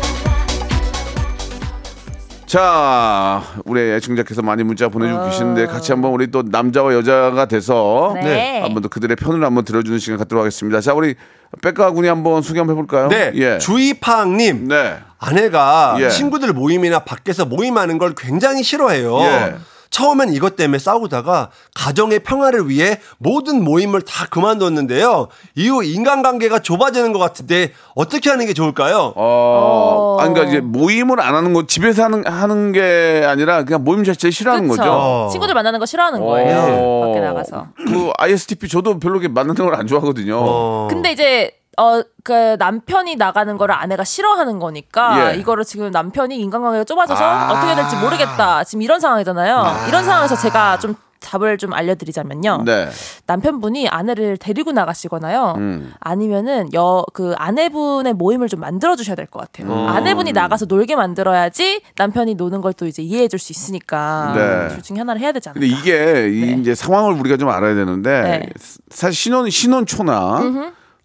자, 2.54 3.42
우리 3.66 3.82
애청자께서 3.82 4.44
많이 4.44 4.64
문자 4.64 4.88
보내주고 4.88 5.26
계시는데 5.26 5.66
같이 5.66 5.92
한번 5.92 6.12
우리 6.12 6.30
또 6.30 6.44
남자와 6.46 6.94
여자가 6.94 7.48
돼서 7.48 8.14
네. 8.14 8.62
한번 8.62 8.84
또 8.84 8.90
그들의 8.90 9.16
편을 9.16 9.44
한번 9.44 9.66
들어주는 9.66 9.98
시간 9.98 10.20
갖도록 10.20 10.44
하겠습니다. 10.44 10.80
자, 10.80 10.94
우리 10.94 11.16
백가 11.64 11.90
군이 11.90 12.08
한번 12.08 12.44
소개 12.44 12.60
한번 12.60 12.76
해볼까요? 12.76 13.08
네, 13.08 13.32
예. 13.34 13.58
주이팡님. 13.58 14.68
네. 14.68 15.00
아내가 15.18 15.96
예. 15.98 16.10
친구들 16.10 16.54
모임이나 16.54 17.00
밖에서 17.00 17.46
모임하는 17.46 17.98
걸 17.98 18.14
굉장히 18.16 18.62
싫어해요. 18.62 19.18
예. 19.22 19.56
처음엔 19.94 20.34
이것 20.34 20.56
때문에 20.56 20.80
싸우다가 20.80 21.52
가정의 21.76 22.20
평화를 22.20 22.68
위해 22.68 23.00
모든 23.20 23.64
모임을 23.64 24.02
다 24.02 24.26
그만뒀는데요. 24.26 25.28
이후 25.56 25.84
인간관계가 25.84 26.60
좁아지는 26.64 27.14
것 27.14 27.20
같은데 27.20 27.72
어떻게 27.94 28.32
하는 28.32 28.48
게 28.48 28.54
좋을까요? 28.54 29.14
어, 29.16 30.18
아니, 30.20 30.34
그러니까 30.34 30.52
이제 30.52 30.62
모임을 30.62 31.22
안 31.22 31.36
하는 31.36 31.54
거 31.54 31.68
집에서 31.68 32.04
하는 32.06 32.26
하는 32.26 32.72
게 32.72 33.24
아니라 33.24 33.64
그냥 33.66 33.84
모임 33.84 34.04
자체 34.04 34.32
싫어하는 34.32 34.68
그쵸? 34.68 34.82
거죠. 34.82 35.30
친구들 35.32 35.54
만나는 35.54 35.80
거 35.80 35.86
싫어하는 35.86 36.20
거예요. 36.22 37.02
밖에 37.08 37.20
나가서. 37.20 37.68
그 37.78 38.10
ISTP 38.18 38.68
저도 38.70 38.98
별로 38.98 39.20
이렇게 39.20 39.28
만나는 39.32 39.64
걸 39.64 39.74
안 39.76 39.86
좋아하거든요. 39.88 40.38
어. 40.40 40.88
근데 40.90 41.12
이제 41.12 41.52
어 41.78 42.04
그 42.24 42.56
남편이 42.58 43.18
나가는 43.18 43.58
거를 43.58 43.76
아내가 43.76 44.06
싫어하는 44.06 44.58
거니까 44.60 45.34
예. 45.34 45.38
이거를 45.40 45.66
지금 45.66 45.92
남편이 45.92 46.38
인간관계가 46.38 46.86
좁아져서 46.86 47.22
아. 47.22 47.52
어떻게 47.52 47.76
될지 47.76 47.98
모르겠다. 47.98 48.64
지금 48.64 48.82
이런 48.82 49.02
상황이잖아요. 49.02 49.88
이런 49.90 50.06
상황에서 50.06 50.38
제가 50.38 50.80
좀 50.80 50.96
답을 51.20 51.58
좀 51.58 51.74
알려드리자면요. 51.74 52.64
네. 52.66 52.88
남편분이 53.26 53.90
아내를 53.90 54.38
데리고 54.38 54.72
나가시거나요. 54.72 55.56
음. 55.58 55.94
아니면은 56.00 56.70
여 56.74 57.04
그 57.14 57.34
아내분의 57.38 58.14
모임을 58.14 58.48
좀 58.48 58.62
만들어 58.62 58.96
주셔야 58.96 59.18
될 59.18 59.28
것 59.28 59.40
같아요. 59.42 59.68
음. 59.74 59.88
아내분이 59.90 60.32
나가서 60.32 60.66
놀게 60.66 60.96
만들어야지 60.96 61.82
남편이 61.98 62.36
노는 62.36 62.62
걸 62.62 62.72
또 62.74 62.88
이제 62.88 63.02
이해해 63.04 63.28
줄 63.28 63.38
수 63.38 63.52
있으니까 63.52 64.34
네. 64.34 64.68
둘 64.70 64.82
중에 64.82 64.98
하나를 65.00 65.20
해야 65.20 65.34
않을까. 65.50 65.60
근데 65.60 65.68
이게 65.68 66.30
이 66.30 66.46
네. 66.56 66.62
이제 66.62 66.74
상황을 66.74 67.14
우리가 67.20 67.36
좀 67.36 67.50
알아야 67.50 67.76
되는데 67.76 68.22
네. 68.22 68.50
사실 68.90 69.14
신혼 69.14 69.50
신혼초나 69.50 70.40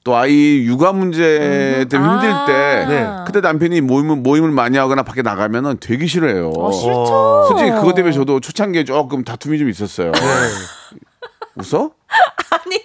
또 0.09 0.17
아이 0.17 0.65
육아 0.65 0.93
문제 0.93 1.85
때문에 1.91 2.13
힘들 2.15 2.31
아. 2.33 2.47
때 2.47 2.87
네. 2.89 3.07
그때 3.27 3.43
남편이 3.43 3.83
모임을 3.83 4.17
모임을 4.17 4.51
많이 4.51 4.79
하거나 4.79 5.03
밖에 5.03 5.21
나가면은 5.21 5.77
되게 5.81 6.07
싫어해요. 6.07 6.49
어, 6.57 6.73
싫죠. 6.73 7.45
솔직히 7.49 7.71
그것 7.73 7.93
때문에 7.95 8.15
저도 8.15 8.41
초창기에 8.41 8.85
조금 8.85 9.23
다툼이 9.23 9.59
좀 9.59 9.69
있었어요. 9.69 10.13
웃어? 11.57 11.91
아니, 12.51 12.81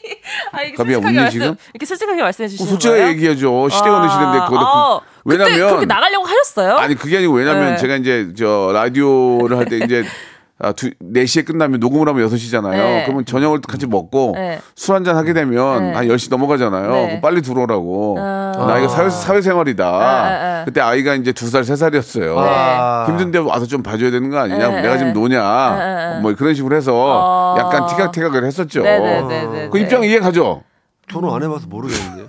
아, 0.51 0.63
이게 0.63 0.75
가비야, 0.75 0.95
솔직하게 0.95 1.07
웃니, 1.07 1.17
말씀, 1.17 1.39
지금? 1.39 1.55
이렇게 1.73 1.85
솔직하게 1.85 2.21
말씀해 2.23 2.49
주시는 2.49 2.69
솔직하게 2.71 2.99
거예요? 2.99 3.13
얘기해줘. 3.13 3.69
시대가 3.69 3.99
어느 4.01 4.09
시대인데 4.11 4.39
그것도 4.39 4.59
아, 4.59 4.99
그, 4.99 5.29
그때 5.29 5.37
그렇게 5.45 5.55
왜냐면 5.55 5.87
나가려고 5.87 6.25
하셨어요? 6.25 6.75
아니 6.75 6.95
그게 6.95 7.17
아니고 7.19 7.33
왜냐면 7.35 7.71
네. 7.71 7.77
제가 7.77 7.95
이제 7.95 8.33
저 8.37 8.71
라디오를 8.73 9.57
할 9.59 9.65
때 9.69 9.77
이제 9.77 10.03
아, 10.63 10.71
두, 10.71 10.91
4시에 10.91 11.45
끝나면 11.45 11.81
녹음을 11.81 12.07
하면 12.07 12.25
6시잖아요. 12.29 12.71
네. 12.71 13.03
그러면 13.05 13.25
저녁을 13.25 13.59
같이 13.59 13.85
먹고 13.85 14.31
네. 14.35 14.59
술 14.75 14.95
한잔 14.95 15.17
하게 15.17 15.33
되면 15.33 15.83
네. 15.83 15.93
한 15.93 16.07
10시 16.07 16.29
넘어가잖아요. 16.29 16.91
네. 16.91 17.21
빨리 17.21 17.41
들어오라고. 17.41 18.15
아. 18.17 18.53
나 18.55 18.79
이거 18.79 18.87
사회, 18.87 19.09
사회생활이다. 19.09 19.99
네, 19.99 20.47
네. 20.59 20.61
그때 20.65 20.79
아이가 20.79 21.15
이제 21.15 21.33
2살, 21.33 21.63
3살이었어요. 21.63 22.35
아. 22.37 23.05
힘든데 23.09 23.39
와서 23.39 23.65
좀 23.65 23.83
봐줘야 23.83 24.09
되는 24.09 24.29
거 24.29 24.39
아니냐? 24.39 24.69
네, 24.69 24.81
내가 24.81 24.97
지금 24.97 25.11
네. 25.11 25.19
노냐? 25.19 25.75
네, 25.77 26.13
네. 26.13 26.19
뭐 26.21 26.33
그런 26.33 26.53
식으로 26.53 26.75
해서 26.77 26.93
어. 26.95 27.55
약간 27.59 27.85
티격태격을 27.87 28.45
했었죠. 28.45 28.83
네네네네. 28.83 29.69
그 29.69 29.77
입장 29.79 30.03
이해 30.05 30.19
가죠? 30.19 30.63
저는 31.11 31.29
안 31.29 31.43
해봐서 31.43 31.67
모르겠는데요. 31.67 32.13
저는. 32.15 32.22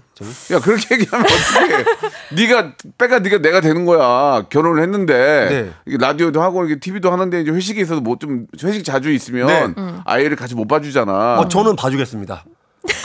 야 0.53 0.61
그렇게 0.61 0.95
얘기하면 0.95 1.27
어떻게? 1.27 1.85
네가 2.43 2.73
빼가 2.99 3.19
네가 3.19 3.39
내가 3.39 3.61
되는 3.61 3.85
거야. 3.85 4.45
결혼을 4.49 4.83
했는데 4.83 5.73
네. 5.87 5.97
라디오도 5.99 6.41
하고 6.43 6.65
이게 6.65 6.79
TV도 6.79 7.11
하는데 7.11 7.41
이제 7.41 7.51
회식에 7.51 7.81
있어서 7.81 8.01
뭐 8.01 8.15
좀 8.21 8.47
회식 8.63 8.85
자주 8.85 9.11
있으면 9.11 9.47
네. 9.49 9.65
음. 9.77 10.01
아이를 10.05 10.37
같이 10.37 10.55
못 10.55 10.69
봐주잖아. 10.69 11.41
어, 11.41 11.49
저는 11.49 11.75
봐주겠습니다. 11.77 12.45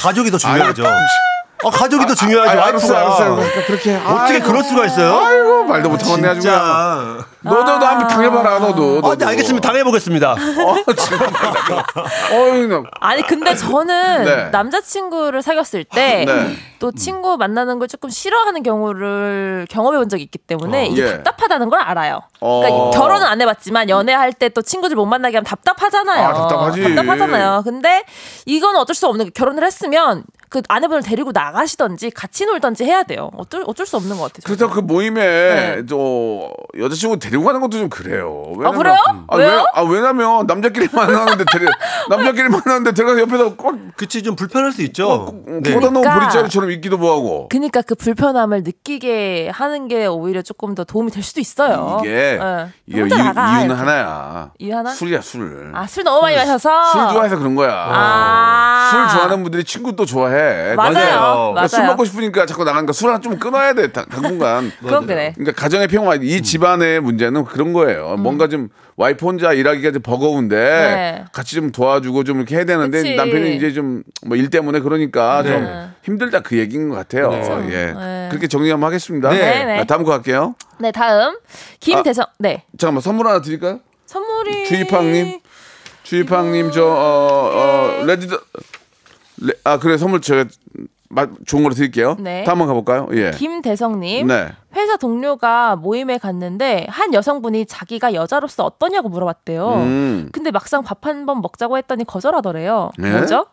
가족이 0.01 0.29
더 0.29 0.37
중요하죠. 0.37 0.83
어, 1.63 1.69
가족이 1.71 2.05
더 2.05 2.13
중요하죠. 2.15 2.51
아이, 2.51 2.57
알았어, 2.69 2.93
와이프가. 2.93 2.99
알았어, 3.15 3.23
알았어. 3.41 3.65
그렇게 3.65 3.95
어떻게 3.95 4.33
아이고, 4.33 4.45
그럴 4.45 4.63
수가 4.63 4.85
있어요? 4.85 5.13
아이고 5.19 5.63
말도 5.65 5.89
못하겠네 5.89 6.27
아주 6.27 6.39
그냥. 6.41 7.25
너도 7.41 7.77
나 7.79 7.91
한번 7.91 8.07
당해봐라 8.09 8.59
너도. 8.59 9.01
아, 9.03 9.15
네, 9.15 9.25
알겠습니다. 9.25 9.65
당해보겠습니다. 9.69 10.31
어, 10.33 10.93
지금 10.93 11.19
어이 12.33 12.67
나. 12.67 12.83
아니 12.99 13.21
근데 13.25 13.55
저는 13.55 14.25
네. 14.25 14.49
남자친구를 14.49 15.41
사귀었을 15.41 15.85
때 15.85 16.25
또 16.79 16.91
네. 16.91 16.97
친구 16.97 17.35
만나는 17.35 17.77
걸 17.77 17.89
조금 17.89 18.09
싫어하는 18.09 18.63
경우를 18.63 19.67
경험해 19.69 19.97
본 19.97 20.07
적이 20.07 20.23
있기 20.23 20.37
때문에 20.37 20.87
이게 20.87 21.01
예. 21.03 21.11
답답하다는 21.23 21.69
걸 21.69 21.81
알아요. 21.81 22.21
어. 22.39 22.61
그러니까 22.61 22.97
결혼은 22.97 23.25
안 23.27 23.41
해봤지만 23.41 23.89
연애할 23.89 24.31
때 24.33 24.49
또 24.49 24.61
친구들 24.61 24.95
못 24.95 25.05
만나게 25.05 25.35
하면 25.37 25.43
답답하잖아요. 25.45 26.27
아, 26.27 26.33
답답하지. 26.33 26.81
답답하잖아요. 26.95 27.61
근데 27.65 28.03
이건 28.45 28.77
어쩔 28.77 28.95
수 28.95 29.07
없는 29.07 29.25
게 29.25 29.31
결혼을 29.31 29.63
했으면 29.63 30.23
그 30.49 30.61
아내분을 30.67 31.03
데리고 31.03 31.31
나가시던지 31.33 32.09
같이 32.09 32.45
놀던지 32.45 32.83
해야 32.85 33.03
돼요. 33.03 33.29
어쩔 33.37 33.63
어쩔 33.67 33.85
수 33.85 33.95
없는 33.97 34.15
것 34.17 34.23
같아요. 34.23 34.41
그래서 34.45 34.69
그 34.69 34.79
모임에 34.79 35.21
네. 35.21 35.85
저 35.87 36.49
여자친구 36.79 37.19
데리고 37.29 37.43
가는 37.45 37.61
것도 37.61 37.77
좀 37.77 37.89
그래요. 37.89 38.43
왜냐면- 38.57 38.77
그래요? 38.79 38.97
아, 39.27 39.35
왜요? 39.37 39.47
왜, 39.57 39.63
아 39.73 39.81
왜냐면 39.83 40.47
남자끼리 40.47 40.87
만나는데 40.91 41.45
데리 41.51 41.65
남자끼리 42.09 42.49
만나는데 42.49 42.91
들어가서 42.93 43.19
옆에서 43.21 43.55
꼭 43.55 43.75
그치, 43.95 44.23
좀 44.23 44.35
불편할 44.35 44.71
수 44.71 44.81
있죠. 44.83 45.33
네. 45.45 45.73
보다 45.73 45.87
너무 45.87 46.01
그러니까. 46.01 46.19
보리자루처럼 46.19 46.71
있기도 46.71 46.97
뭐하고. 46.97 47.49
그러니까 47.49 47.81
그 47.83 47.93
불편함을 47.95 48.63
느끼게 48.63 49.49
하는 49.53 49.87
게 49.87 50.07
오히려 50.07 50.41
조금 50.41 50.73
더 50.73 50.83
도움이 50.83 51.11
될 51.11 51.21
수도 51.21 51.39
있어요. 51.39 51.99
이게 52.01 52.37
네. 52.41 52.67
이게 52.87 52.97
이유, 53.01 53.05
이렇게. 53.05 53.21
하나야. 53.21 54.51
이유 54.57 54.75
하나? 54.75 54.89
술이야 54.91 55.21
술. 55.21 55.71
아, 55.75 55.85
술 55.85 56.03
너무 56.03 56.21
많이 56.21 56.35
마셔서. 56.35 56.85
술 56.91 57.01
좋아해서 57.09 57.37
그런 57.37 57.53
거야. 57.55 57.71
아. 57.73 58.89
술 58.89 59.07
좋아하는 59.09 59.43
분들이 59.43 59.63
친구 59.63 59.95
또 59.95 60.05
좋아해. 60.05 60.73
맞아요. 60.75 60.93
맞아요. 60.93 61.35
그러니까 61.53 61.67
술 61.67 61.79
맞아요. 61.79 61.91
먹고 61.91 62.05
싶으니까 62.05 62.45
자꾸 62.47 62.63
나가니까 62.63 62.93
술 62.93 63.09
하나 63.09 63.19
좀 63.19 63.37
끊어야 63.37 63.73
돼 63.73 63.91
당- 63.91 64.05
당분간. 64.05 64.71
그건 64.79 65.05
그래. 65.05 65.33
그러니까 65.35 65.61
가정의 65.61 65.87
평화 65.87 66.15
이 66.15 66.41
집안의 66.41 67.01
문제 67.01 67.18
는 67.29 67.43
그런 67.45 67.73
거예요. 67.73 68.15
뭔가 68.17 68.47
좀 68.47 68.69
와이프 68.95 69.25
혼자 69.25 69.53
일하기가 69.53 69.91
좀 69.91 70.01
버거운데 70.01 70.55
음. 70.55 70.59
네. 70.61 71.25
같이 71.33 71.55
좀 71.55 71.71
도와주고 71.71 72.23
좀 72.23 72.37
이렇게 72.37 72.55
해야 72.55 72.65
되는데 72.65 72.97
그치. 73.01 73.15
남편이 73.15 73.55
이제 73.55 73.71
좀 73.73 74.03
뭐 74.25 74.35
일 74.37 74.49
때문에 74.49 74.79
그러니까 74.79 75.43
좀 75.43 75.51
네. 75.63 75.87
힘들다 76.03 76.41
그 76.41 76.57
얘기인 76.57 76.89
것 76.89 76.95
같아요. 76.95 77.31
예. 77.71 77.93
네. 77.93 78.27
그렇게 78.29 78.47
정리 78.47 78.69
한번 78.71 78.87
하겠습니다. 78.87 79.29
네, 79.31 79.65
네. 79.65 79.77
자, 79.79 79.83
다음 79.85 80.03
거 80.03 80.11
갈게요. 80.11 80.55
네, 80.79 80.91
다음. 80.91 81.37
김대성. 81.79 82.25
네. 82.39 82.63
잠깐만 82.77 83.01
선물 83.01 83.27
하나 83.27 83.41
드릴까요? 83.41 83.79
선물이. 84.05 84.65
주입학님. 84.65 85.39
주입학님 86.03 86.71
저 86.71 86.85
어, 86.85 87.51
어, 88.01 88.05
레드 88.05 88.27
레, 89.41 89.53
아 89.63 89.77
그래 89.79 89.97
선물 89.97 90.21
제가 90.21 90.45
마- 91.09 91.27
좋은 91.45 91.63
걸로 91.63 91.73
드릴게요. 91.75 92.15
네. 92.19 92.43
다음 92.43 92.61
한번 92.61 92.67
가볼까요? 92.67 93.07
예. 93.13 93.31
김대성님. 93.31 94.27
네. 94.27 94.49
회사 94.79 94.97
동료가 94.97 95.75
모임에 95.75 96.17
갔는데 96.17 96.87
한 96.89 97.13
여성분이 97.13 97.65
자기가 97.65 98.13
여자로서 98.13 98.63
어떠냐고 98.65 99.09
물어봤대요. 99.09 99.67
음. 99.73 100.29
근데 100.31 100.51
막상 100.51 100.83
밥 100.83 100.99
한 101.05 101.25
번 101.25 101.41
먹자고 101.41 101.77
했더니 101.77 102.03
거절하더래요. 102.05 102.91
네? 102.97 103.11
뭐죠? 103.11 103.45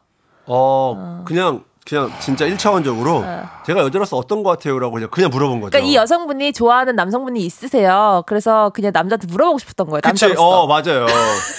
어, 0.46 1.22
그냥, 1.26 1.64
그냥 1.88 2.10
진짜 2.20 2.44
1차원적으로 2.46 3.24
제가 3.64 3.80
여자로서 3.82 4.16
어떤 4.16 4.42
것 4.42 4.50
같아요라고 4.50 4.94
그냥, 4.94 5.08
그냥 5.10 5.30
물어본 5.30 5.60
거죠. 5.60 5.70
그러니까 5.70 5.88
이 5.90 5.94
여성분이 5.96 6.52
좋아하는 6.52 6.96
남성분이 6.96 7.40
있으세요. 7.40 8.22
그래서 8.26 8.70
그냥 8.70 8.92
남자한테 8.94 9.26
물어보고 9.28 9.58
싶었던 9.58 9.86
거예요. 9.88 10.00
그치, 10.02 10.24
남자로서. 10.26 10.42
어, 10.62 10.66
맞아요. 10.66 11.06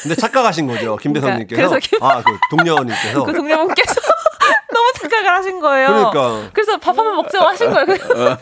근데 0.03 0.15
착각하신 0.15 0.67
거죠. 0.67 0.95
김대선님께서. 0.97 1.61
그러니까 1.69 1.79
김- 1.79 2.03
아, 2.03 2.21
그 2.23 2.37
동료님께서. 2.57 3.23
그 3.23 3.33
동료분께서 3.33 3.95
너무 4.73 4.91
착각을 4.95 5.29
하신 5.35 5.59
거예요. 5.61 5.87
그러니까. 5.87 6.49
그래서 6.53 6.77
밥 6.77 6.89
한번 6.97 7.15
먹자고 7.17 7.45
하신 7.45 7.71
거예요. 7.71 7.87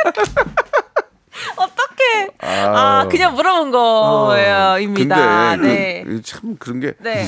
어떻게? 1.58 2.30
아, 2.40 3.08
그냥 3.10 3.36
물어본 3.36 3.72
거예요,입니다. 3.72 5.56
근데 5.58 5.68
네. 5.68 6.04
그- 6.06 6.22
참 6.22 6.56
그런 6.58 6.80
게 6.80 6.94
네. 7.00 7.28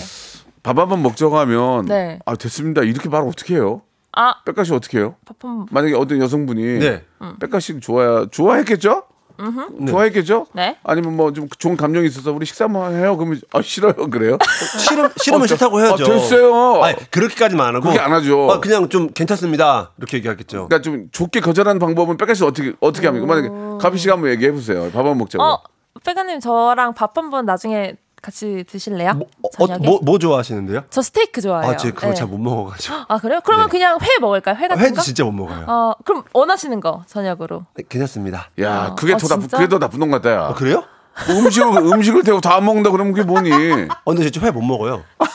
밥 0.63 0.77
한 0.77 0.89
번 0.89 1.01
먹자고 1.01 1.37
하면 1.39 1.85
네. 1.85 2.19
아 2.25 2.35
됐습니다 2.35 2.81
이렇게 2.83 3.09
말을 3.09 3.27
어떻게 3.27 3.55
해요? 3.55 3.81
아, 4.13 4.35
백가씨 4.45 4.73
어떻게 4.73 4.97
해요? 4.99 5.15
밥한 5.25 5.57
번. 5.57 5.67
만약에 5.71 5.95
어떤 5.95 6.19
여성분이 6.19 6.79
네. 6.79 7.03
백가씨 7.39 7.79
좋아야 7.79 8.25
좋아했겠죠? 8.31 9.03
좋아했겠죠? 9.87 10.47
네. 10.53 10.77
아니면 10.83 11.15
뭐 11.15 11.31
좀 11.31 11.47
좋은 11.59 11.77
감정이 11.77 12.07
있어서 12.07 12.31
우리 12.31 12.45
식사 12.45 12.65
한번 12.65 12.93
해요. 12.95 13.15
그러면 13.17 13.39
아 13.53 13.61
싫어요 13.61 13.93
그래요? 14.09 14.37
싫음, 14.79 15.09
싫으면 15.17 15.43
어, 15.43 15.45
저- 15.45 15.55
싫다고 15.55 15.79
해야죠. 15.81 16.03
어, 16.03 16.07
됐어요. 16.07 16.83
아니, 16.83 16.95
그렇게까지만 17.11 17.67
안 17.67 17.75
하고. 17.75 17.83
그렇게 17.83 17.99
안 17.99 18.11
하죠. 18.13 18.51
아, 18.51 18.59
그냥 18.59 18.89
좀 18.89 19.09
괜찮습니다. 19.09 19.91
이렇게 19.97 20.17
얘기하겠죠. 20.17 20.67
그러니까 20.67 20.81
좀 20.81 21.09
좋게 21.11 21.41
거절하는 21.41 21.79
방법은 21.79 22.17
백가씨 22.17 22.43
어떻게 22.43 22.73
어떻게 22.79 23.07
합니까? 23.07 23.27
만약에 23.27 23.49
가비 23.79 23.97
씨가 23.97 24.13
한번 24.13 24.31
얘기해 24.31 24.51
보세요. 24.51 24.83
밥 24.91 24.99
한번 24.99 25.17
먹자고. 25.19 25.43
어, 25.43 25.61
빼가님 26.03 26.39
저랑 26.39 26.93
밥 26.93 27.17
한번 27.17 27.45
나중에 27.45 27.95
같이 28.21 28.63
드실래요? 28.67 29.13
뭐, 29.13 29.27
어, 29.59 29.67
저녁에? 29.67 29.85
뭐, 29.87 29.99
뭐 30.01 30.19
좋아하시는데요? 30.19 30.83
저 30.89 31.01
스테이크 31.01 31.39
좋아해요. 31.41 31.71
아, 31.71 31.77
제가 31.77 31.95
그걸 31.95 32.09
네. 32.11 32.15
잘못 32.15 32.37
먹어가지고. 32.39 32.95
아 33.07 33.17
그래요? 33.19 33.39
그러면 33.43 33.69
그냥 33.69 33.97
회 34.01 34.17
먹을까요? 34.19 34.55
회 34.55 34.67
같은 34.67 34.83
회도 34.83 34.95
거? 34.95 35.01
진짜 35.01 35.23
못 35.23 35.31
먹어요. 35.31 35.65
어, 35.67 35.93
그럼 36.03 36.23
원하시는 36.33 36.79
거 36.81 37.03
저녁으로. 37.07 37.65
네, 37.75 37.83
괜찮습니다. 37.87 38.49
야 38.59 38.95
그게 38.97 39.13
아, 39.13 39.17
더 39.17 39.27
나쁜? 39.27 39.47
그게 39.47 39.67
더 39.69 39.79
나쁜 39.79 39.99
놈 39.99 40.11
같다. 40.11 40.31
야. 40.31 40.41
어, 40.47 40.53
그래요? 40.55 40.83
음식을 41.29 41.77
음식을 41.93 42.23
대고 42.23 42.41
다안 42.41 42.65
먹는다 42.65 42.91
그러면 42.91 43.13
그게 43.13 43.25
뭐니? 43.25 43.51
어, 43.51 44.11
근데 44.13 44.29
진짜 44.29 44.45
회 44.45 44.51
못 44.51 44.61
먹어요. 44.61 45.03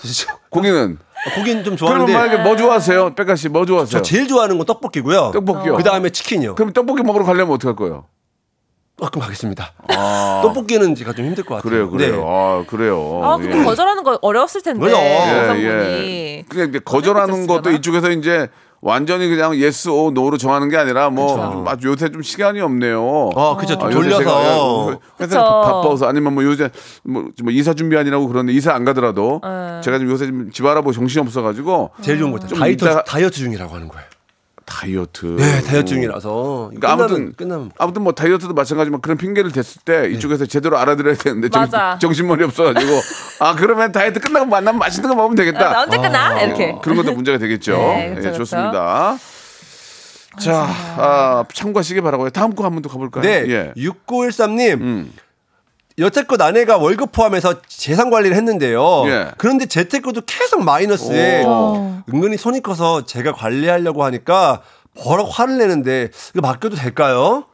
진짜. 0.00 0.36
고기는 0.50 0.98
아, 1.26 1.34
고기는 1.34 1.64
좀 1.64 1.76
좋아하는데 1.76 2.12
만약에 2.12 2.42
뭐 2.42 2.56
좋아하세요? 2.56 3.14
백가 3.14 3.36
씨 3.36 3.48
뭐 3.48 3.66
좋아하세요? 3.66 3.90
저 3.90 4.02
제일 4.02 4.28
좋아하는 4.28 4.56
건 4.58 4.66
떡볶이고요. 4.66 5.32
떡볶이요. 5.32 5.76
그 5.76 5.82
다음에 5.82 6.10
치킨이요. 6.10 6.54
그럼 6.54 6.72
떡볶이 6.72 7.02
먹으러 7.02 7.24
가려면 7.24 7.54
어떻게 7.54 7.68
할 7.68 7.76
거예요? 7.76 8.04
아, 9.02 9.10
그럼 9.10 9.24
가겠습니다. 9.24 9.72
떡볶이는 10.42 10.94
제가 10.94 11.12
좀 11.12 11.26
힘들 11.26 11.44
것 11.44 11.56
같아요. 11.56 11.70
그래요, 11.70 11.90
그래요. 11.90 12.16
네. 12.16 12.22
아 12.26 12.64
그래요. 12.66 13.20
아 13.22 13.36
근데 13.36 13.58
예. 13.58 13.62
거절하는 13.64 14.02
거 14.02 14.18
어려웠을 14.22 14.62
텐데 14.62 14.80
그래요. 14.80 14.96
예, 14.96 15.38
여성분이. 15.38 15.64
예. 15.64 16.44
그냥 16.48 16.68
이제 16.70 16.78
거절하는 16.78 17.46
것도? 17.46 17.72
이쪽에서 17.72 18.10
이제 18.10 18.48
완전히 18.80 19.28
그냥 19.28 19.50
yes 19.50 19.88
or 19.90 20.08
no로 20.12 20.38
정하는 20.38 20.70
게 20.70 20.78
아니라 20.78 21.10
뭐 21.10 21.66
아, 21.68 21.76
요새 21.84 22.08
좀 22.10 22.22
시간이 22.22 22.60
없네요. 22.62 23.30
아, 23.36 23.56
그죠. 23.56 23.74
아, 23.74 23.88
돌려서. 23.90 24.18
제가 24.18 24.98
회사 25.20 25.26
그쵸. 25.26 25.40
바빠서 25.42 26.06
아니면 26.06 26.32
뭐 26.34 26.42
요새 26.44 26.70
뭐, 27.04 27.24
뭐 27.42 27.52
이사 27.52 27.74
준비하느라고 27.74 28.28
그러는데 28.28 28.54
이사 28.56 28.72
안 28.72 28.84
가더라도 28.86 29.40
네. 29.44 29.80
제가 29.82 29.98
좀 29.98 30.08
요새 30.08 30.26
좀 30.26 30.50
집 30.52 30.64
알아보고 30.64 30.92
정신이 30.92 31.20
없어 31.20 31.42
가지고 31.42 31.90
제일 32.00 32.18
좋은 32.18 32.30
거 32.30 32.38
있죠. 32.38 32.48
좀 32.48 32.58
다이어트, 32.60 32.82
이따가- 32.84 33.04
다이어트 33.04 33.36
중이라고 33.36 33.74
하는 33.74 33.88
거예요. 33.88 34.06
다이어트. 34.66 35.36
네, 35.38 35.62
다이어트 35.62 35.84
중이라서. 35.86 36.70
그러니까 36.74 36.88
끝나면, 36.96 37.04
아무튼 37.04 37.32
끝나면. 37.34 37.70
아무튼 37.78 38.02
뭐 38.02 38.12
다이어트도 38.12 38.52
마찬가지지만 38.52 39.00
그런 39.00 39.16
핑계를 39.16 39.52
댔을 39.52 39.80
때 39.84 40.10
이쪽에서 40.10 40.44
제대로 40.44 40.76
알아들어야 40.76 41.14
되는데 41.14 41.48
정, 41.48 41.62
맞아. 41.62 41.98
정 42.00 42.12
신머리 42.12 42.44
없어가지고 42.44 42.92
아 43.40 43.54
그러면 43.54 43.92
다이어트 43.92 44.20
끝나고 44.20 44.46
만나면 44.46 44.78
맛있는 44.78 45.08
거 45.08 45.14
먹으면 45.14 45.36
나 45.36 45.42
되겠다. 45.44 45.82
언제 45.82 45.96
끝나? 45.96 46.42
이렇게. 46.42 46.76
그런 46.82 46.96
것도 46.96 47.14
문제가 47.14 47.38
되겠죠. 47.38 47.72
네, 47.78 48.08
그렇죠, 48.10 48.18
예, 48.18 48.20
그렇죠. 48.22 48.38
좋습니다. 48.38 49.16
자, 50.38 50.66
아, 50.98 51.44
참고하시기 51.54 52.00
바라고요. 52.02 52.28
다음 52.30 52.54
거 52.54 52.64
한번 52.64 52.82
더 52.82 52.90
가볼까요? 52.90 53.22
네, 53.22 53.44
예. 53.48 53.72
6913님. 53.76 54.80
음. 54.82 55.12
여태껏 55.98 56.40
아내가 56.40 56.76
월급 56.76 57.12
포함해서 57.12 57.62
재산 57.66 58.10
관리를 58.10 58.36
했는데요. 58.36 59.04
예. 59.06 59.30
그런데 59.38 59.64
재테크도 59.66 60.22
계속 60.26 60.62
마이너스에 60.62 61.44
오. 61.44 62.02
은근히 62.12 62.36
손이 62.36 62.60
커서 62.62 63.06
제가 63.06 63.32
관리하려고 63.32 64.04
하니까 64.04 64.60
버럭 64.98 65.28
화를 65.32 65.56
내는데 65.58 66.10
이거 66.34 66.42
맡겨도 66.46 66.76
될까요? 66.76 67.44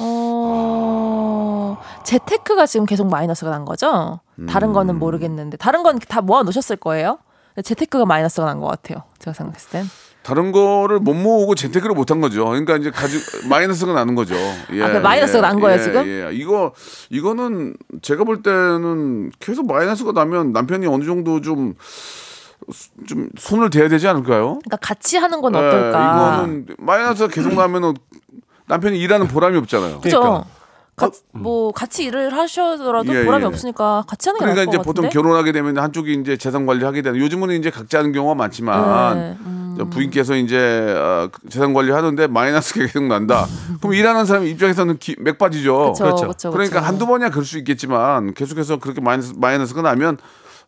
어, 0.00 1.78
재테크가 2.04 2.64
지금 2.66 2.86
계속 2.86 3.08
마이너스가 3.08 3.50
난 3.50 3.64
거죠? 3.66 4.20
다른 4.48 4.68
음. 4.68 4.72
거는 4.72 4.98
모르겠는데 4.98 5.58
다른 5.58 5.82
건 5.82 5.98
다 5.98 6.20
모아 6.22 6.42
놓으셨을 6.42 6.76
거예요. 6.76 7.18
재테크가 7.62 8.06
마이너스가 8.06 8.46
난 8.46 8.58
것 8.60 8.66
같아요. 8.68 9.02
제가 9.18 9.34
생각했을 9.34 9.70
땐. 9.70 9.84
다른 10.22 10.52
거를 10.52 10.98
못 11.00 11.14
모으고 11.14 11.54
재테크를 11.54 11.94
못 11.94 12.10
한 12.10 12.20
거죠. 12.20 12.44
그러니까 12.46 12.76
이제 12.76 12.90
가지 12.90 13.16
마이너스가 13.48 13.92
나는 13.92 14.14
거죠. 14.14 14.34
예, 14.72 14.82
아, 14.82 14.92
그 14.92 14.96
마이너스가 14.98 15.40
난 15.48 15.58
거예요, 15.60 15.78
예, 15.78 15.82
지금? 15.82 16.06
예. 16.06 16.30
이거 16.32 16.72
이거는 17.10 17.74
제가 18.02 18.24
볼 18.24 18.42
때는 18.42 19.30
계속 19.40 19.66
마이너스가 19.66 20.12
나면 20.12 20.52
남편이 20.52 20.86
어느 20.86 21.04
정도 21.04 21.40
좀 21.40 21.74
좀 23.08 23.28
손을 23.36 23.70
대야 23.70 23.88
되지 23.88 24.06
않을까요? 24.06 24.60
그러니까 24.62 24.76
같이 24.76 25.16
하는 25.16 25.40
건 25.40 25.52
예, 25.54 25.58
어떨까? 25.58 26.14
이거는 26.38 26.66
마이너스가 26.78 27.28
계속 27.28 27.54
나면은 27.54 27.94
남편이 28.68 28.96
일하는 29.00 29.26
보람이 29.26 29.56
없잖아요. 29.58 30.00
그죠? 30.00 30.20
그러니까. 30.20 30.44
가- 30.94 31.10
뭐 31.32 31.72
같이 31.72 32.04
일을 32.04 32.32
하셔더라도 32.36 33.12
예, 33.16 33.24
보람이 33.24 33.42
예. 33.42 33.46
없으니까 33.48 34.04
같이 34.06 34.28
하는 34.28 34.38
게 34.38 34.44
그러니까 34.44 34.60
나을 34.64 34.68
이제 34.68 34.76
것 34.76 34.84
보통 34.84 35.02
같은데. 35.06 35.12
결혼하게 35.12 35.50
되면 35.50 35.76
한쪽이 35.78 36.12
이제 36.20 36.36
재산 36.36 36.64
관리하게 36.66 37.02
되는 37.02 37.18
요즘은 37.18 37.50
이제 37.58 37.70
각자 37.70 37.98
하는 37.98 38.12
경우가 38.12 38.36
많지만 38.36 39.18
네, 39.18 39.36
음. 39.40 39.71
저 39.76 39.84
부인께서 39.86 40.36
이제 40.36 40.56
어, 40.96 41.28
그 41.32 41.48
재산 41.48 41.72
관리 41.72 41.90
하는데 41.92 42.26
마이너스가 42.26 42.80
계속 42.86 43.04
난다. 43.04 43.46
그럼 43.80 43.94
일하는 43.94 44.24
사람 44.24 44.46
입장에서는 44.46 44.98
기, 44.98 45.16
맥 45.18 45.38
빠지죠. 45.38 45.92
그쵸, 45.92 46.04
그렇죠. 46.04 46.28
그쵸, 46.28 46.50
그러니까 46.50 46.80
그쵸. 46.80 46.86
한두 46.86 47.06
번이야 47.06 47.30
그럴 47.30 47.44
수 47.44 47.58
있겠지만 47.58 48.34
계속해서 48.34 48.76
그렇게 48.78 49.00
마이너스 49.00 49.32
마이너스가 49.36 49.82
나면 49.82 50.18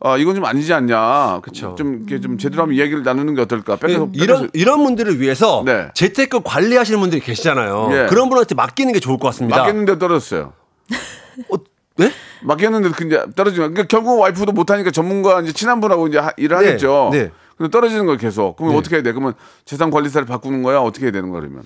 아 0.01 0.17
이건 0.17 0.35
좀 0.35 0.45
아니지 0.45 0.73
않냐. 0.73 1.41
그쵸. 1.43 1.75
좀 1.79 2.05
이렇게 2.07 2.21
좀 2.21 2.37
제대로 2.39 2.63
한번 2.63 2.77
이야기를 2.77 3.03
나누는 3.05 3.35
게 3.35 3.43
어떨까. 3.43 3.77
뺏겨서, 3.77 4.09
이런 4.13 4.51
이런 4.53 4.83
분들을 4.85 5.21
위해서 5.21 5.63
네. 5.65 5.89
재테크 5.95 6.41
관리하시는 6.45 6.99
분들이 7.01 7.21
계시잖아요. 7.21 7.89
예. 7.93 8.07
그런 8.09 8.29
분한테 8.29 8.55
맡기는 8.55 8.93
게 8.93 9.01
좋을 9.01 9.19
것 9.19 9.29
같습니다. 9.29 9.59
맡겼는데 9.59 9.99
떨어졌어요. 9.99 10.53
어, 11.51 11.57
네? 11.97 12.11
맡겼는데 12.43 12.91
그 12.91 13.09
거야. 13.09 13.27
그러니까 13.27 13.85
결국 13.85 14.19
와이프도 14.21 14.53
못하니까 14.53 14.91
전문가 14.91 15.41
이제 15.41 15.53
친한 15.53 15.81
분하고 15.81 16.09
이제 16.09 16.19
하- 16.19 16.33
일을 16.37 16.59
네, 16.59 16.65
하겠죠. 16.67 17.11
네. 17.13 17.31
근데 17.57 17.71
떨어지는 17.71 18.07
걸 18.07 18.17
계속. 18.17 18.57
그러면 18.57 18.75
네. 18.75 18.79
어떻게 18.79 18.97
해야 18.97 19.03
돼? 19.03 19.13
그러면 19.13 19.35
재산 19.65 19.91
관리사를 19.91 20.27
바꾸는 20.27 20.63
거야? 20.63 20.81
어떻게 20.81 21.07
해야 21.07 21.13
되는 21.13 21.31
거야 21.31 21.41
그러면? 21.41 21.65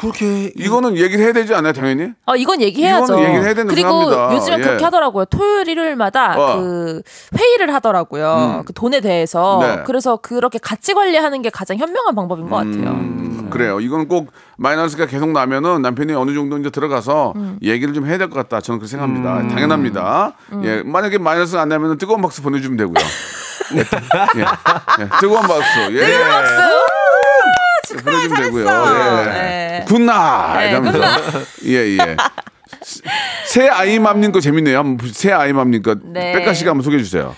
그렇게 0.00 0.52
이거는 0.56 0.96
얘기를 0.96 1.24
해야 1.24 1.32
되지 1.32 1.54
않아요, 1.54 1.72
당연히? 1.72 2.12
어, 2.26 2.36
이건 2.36 2.60
얘기해야죠. 2.60 3.04
이거는 3.04 3.22
얘기를 3.24 3.44
해야 3.44 3.54
된다고 3.54 3.74
그리고 3.74 3.88
생각합니다. 4.04 4.34
요즘에 4.36 4.58
예. 4.58 4.62
그렇게 4.62 4.84
하더라고요. 4.84 5.24
토요일, 5.26 5.68
일요일마다 5.68 6.34
어. 6.38 6.56
그 6.60 7.02
회의를 7.38 7.72
하더라고요. 7.74 8.62
그 8.66 8.72
돈에 8.72 9.00
대해서. 9.00 9.58
네. 9.60 9.82
그래서 9.86 10.16
그렇게 10.16 10.58
같이 10.58 10.94
관리하는 10.94 11.42
게 11.42 11.50
가장 11.50 11.76
현명한 11.78 12.14
방법인 12.14 12.48
것 12.48 12.56
같아요. 12.56 12.90
음, 12.90 13.48
그래요. 13.50 13.80
이건 13.80 14.08
꼭 14.08 14.30
마이너스가 14.56 15.06
계속 15.06 15.30
나면은 15.32 15.82
남편이 15.82 16.12
어느 16.14 16.34
정도 16.34 16.58
이제 16.58 16.70
들어가서 16.70 17.32
음. 17.36 17.58
얘기를 17.62 17.94
좀 17.94 18.06
해야 18.06 18.18
될 18.18 18.28
것 18.28 18.34
같다. 18.36 18.60
저는 18.60 18.78
그렇게 18.78 18.90
생각합니다. 18.90 19.48
당연합니다. 19.54 20.32
음. 20.52 20.64
예, 20.64 20.82
만약에 20.84 21.18
마이너스가 21.18 21.62
안 21.62 21.68
나면은 21.68 21.98
뜨거운 21.98 22.20
박수 22.22 22.42
보내주면 22.42 22.76
되고요. 22.76 22.94
예, 23.74 23.78
예, 23.80 24.44
예, 25.02 25.08
뜨거운 25.20 25.42
박수. 25.42 25.80
예. 25.92 26.06
뜨거운 26.06 26.28
박수. 26.28 26.87
보내주면 27.96 28.42
되고요. 28.42 28.66
예. 28.66 29.24
네. 29.30 29.84
굿나 29.86 30.56
네, 30.58 30.70
이러면서 30.70 31.00
예 31.66 31.96
예. 31.98 32.16
새 33.46 33.68
아이맘님 33.68 34.32
거 34.32 34.40
재밌네요. 34.40 34.78
한번 34.78 35.10
새 35.12 35.32
아이맘님 35.32 35.82
거 35.82 35.96
네. 36.02 36.32
백가 36.32 36.54
씨가 36.54 36.70
한번 36.70 36.84
소개해 36.84 37.02
주세요. 37.02 37.34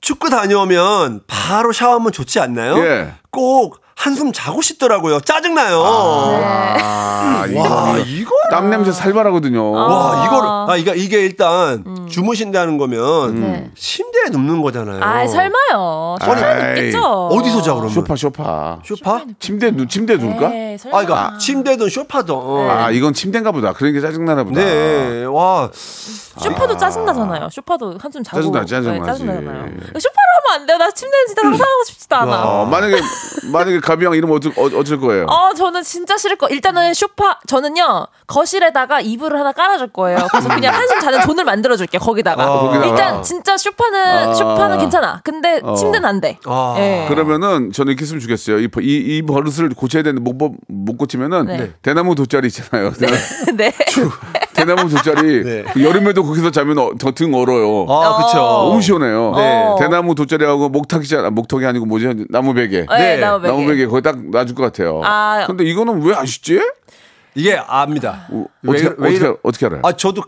축구 0.00 0.30
다녀오면 0.30 1.22
바로 1.26 1.72
샤워하면 1.72 2.12
좋지 2.12 2.40
않나요? 2.40 2.78
예. 2.78 3.12
꼭 3.30 3.80
한숨 3.94 4.32
자고 4.32 4.60
싶더라고요. 4.62 5.20
짜증나요. 5.20 5.80
아, 5.84 7.46
이거, 7.48 7.60
와, 7.60 7.98
이거 7.98 8.04
이거 8.04 8.34
땀 8.52 8.68
냄새 8.70 8.92
살벌하거든요. 8.92 9.70
와, 9.72 10.24
이거를 10.26 10.48
아 10.48 10.76
이게 10.76 10.92
이게 10.94 11.20
일단 11.24 12.06
주무신다는 12.08 12.76
거면 12.76 13.40
네. 13.40 13.70
침대에 13.74 14.24
눕는 14.30 14.60
거잖아요. 14.60 15.02
아, 15.02 15.26
설마요. 15.26 16.16
아이, 16.20 16.26
설마 16.38 16.68
있겠죠. 16.68 17.00
어디서 17.28 17.62
자 17.62 17.72
그러면? 17.72 17.90
쇼파 17.90 18.14
쇼파. 18.16 18.78
쇼파? 18.84 19.22
침대 19.38 19.70
누 19.70 19.86
침대 19.86 20.18
둘까? 20.18 20.48
네, 20.48 20.76
설마. 20.78 20.98
아, 20.98 21.04
그러니까 21.04 21.38
침대든 21.38 21.88
쇼파든. 21.88 22.34
아 22.70 22.90
이건 22.90 23.14
침대인가 23.14 23.52
보다. 23.52 23.72
그런 23.72 23.92
게 23.94 24.00
짜증나나 24.00 24.44
보다. 24.44 24.60
네. 24.60 25.24
와. 25.24 25.70
쇼파도 25.72 26.76
짜증나잖아요. 26.76 27.48
쇼파도 27.50 27.96
한숨 28.00 28.22
자고. 28.22 28.38
짜증나지, 28.40 28.70
짜증나지. 28.70 29.00
네, 29.00 29.06
짜증나잖아요. 29.06 29.64
쇼파를 29.66 30.30
하면 30.36 30.60
안 30.60 30.66
돼요. 30.66 30.78
나 30.78 30.90
침대는 30.90 31.26
진짜 31.26 31.42
상상하고 31.48 31.84
싶지도 31.86 32.16
않아. 32.16 32.42
어, 32.44 32.64
만약에 32.66 32.96
만약에 33.52 33.80
가비형 33.80 34.14
이러면 34.14 34.36
어쩔, 34.36 34.52
어, 34.56 34.64
어쩔 34.78 34.98
거예요. 34.98 35.26
어, 35.26 35.52
저는 35.54 35.82
진짜 35.82 36.16
싫을 36.16 36.36
거. 36.36 36.48
일단은 36.48 36.94
쇼파, 36.94 37.40
저는요, 37.46 38.06
거실에다가 38.42 39.00
이불을 39.00 39.38
하나 39.38 39.52
깔아줄 39.52 39.88
거예요. 39.92 40.18
그래서 40.30 40.48
그냥 40.48 40.74
한숨 40.74 41.00
자는 41.00 41.20
존을 41.22 41.44
만들어줄게, 41.44 41.98
거기다가. 41.98 42.42
아, 42.42 42.48
거기다가. 42.60 42.86
일단 42.86 43.22
진짜 43.22 43.56
쇼파는, 43.56 44.28
아. 44.30 44.34
쇼파는 44.34 44.78
괜찮아. 44.78 45.20
근데 45.22 45.60
어. 45.62 45.74
침대는 45.74 46.08
안 46.08 46.20
돼. 46.20 46.38
아. 46.44 46.74
예. 46.78 47.06
그러면은 47.08 47.72
저는 47.72 47.92
이렇게 47.92 48.02
했으면 48.02 48.20
좋겠어요. 48.20 48.58
이, 48.58 48.68
이, 48.80 49.16
이 49.18 49.22
버릇을 49.22 49.68
고쳐야 49.70 50.02
되는데 50.02 50.22
못, 50.22 50.36
버- 50.38 50.54
못 50.68 50.96
고치면은 50.98 51.46
네. 51.46 51.70
대나무 51.82 52.14
돗자리 52.14 52.48
있잖아요. 52.48 52.92
네. 53.56 53.72
대나무 54.54 54.88
돗자리 54.88 55.44
네. 55.44 55.64
그 55.72 55.82
여름에도 55.84 56.24
거기서 56.24 56.50
자면 56.50 56.78
어, 56.78 56.90
더등 56.98 57.34
얼어요. 57.34 57.86
아, 57.88 58.24
그쵸. 58.26 58.38
너무 58.38 58.80
시원해요. 58.82 59.32
네. 59.36 59.74
대나무 59.78 60.14
돗자리하고 60.14 60.68
목탁이잖아. 60.68 61.30
목탁이 61.30 61.64
아니고 61.66 61.86
뭐지? 61.86 62.26
나무 62.28 62.54
베개. 62.54 62.86
네, 62.88 62.98
네, 62.98 63.16
나무 63.18 63.40
베개. 63.40 63.52
나무 63.52 63.66
베개 63.66 63.86
거기 63.86 64.02
딱 64.02 64.18
놔줄 64.30 64.54
것 64.54 64.62
같아요. 64.64 65.00
아. 65.04 65.44
근데 65.46 65.64
이거는 65.64 66.02
왜 66.02 66.14
아쉽지? 66.14 66.60
이게 67.34 67.54
압니다. 67.66 68.26
어, 68.30 68.44
왜 68.62 68.70
어떻게 68.86 68.94
왜 68.98 69.08
어떻게 69.16 69.36
어떻게 69.42 69.66
알아요? 69.66 69.80
아, 69.84 69.92
저도 69.92 70.22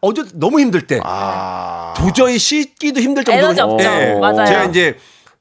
어제 0.00 0.24
너무 0.34 0.60
힘들 0.60 0.82
때 0.86 1.00
아. 1.04 1.94
도저히 1.96 2.38
씻기도 2.38 3.00
힘들 3.00 3.24
정도로 3.24 3.44
에너지 3.46 3.60
없죠. 3.60 3.88
예. 3.88 4.18
맞아요. 4.20 4.46
제가 4.46 4.64
이제 4.64 4.98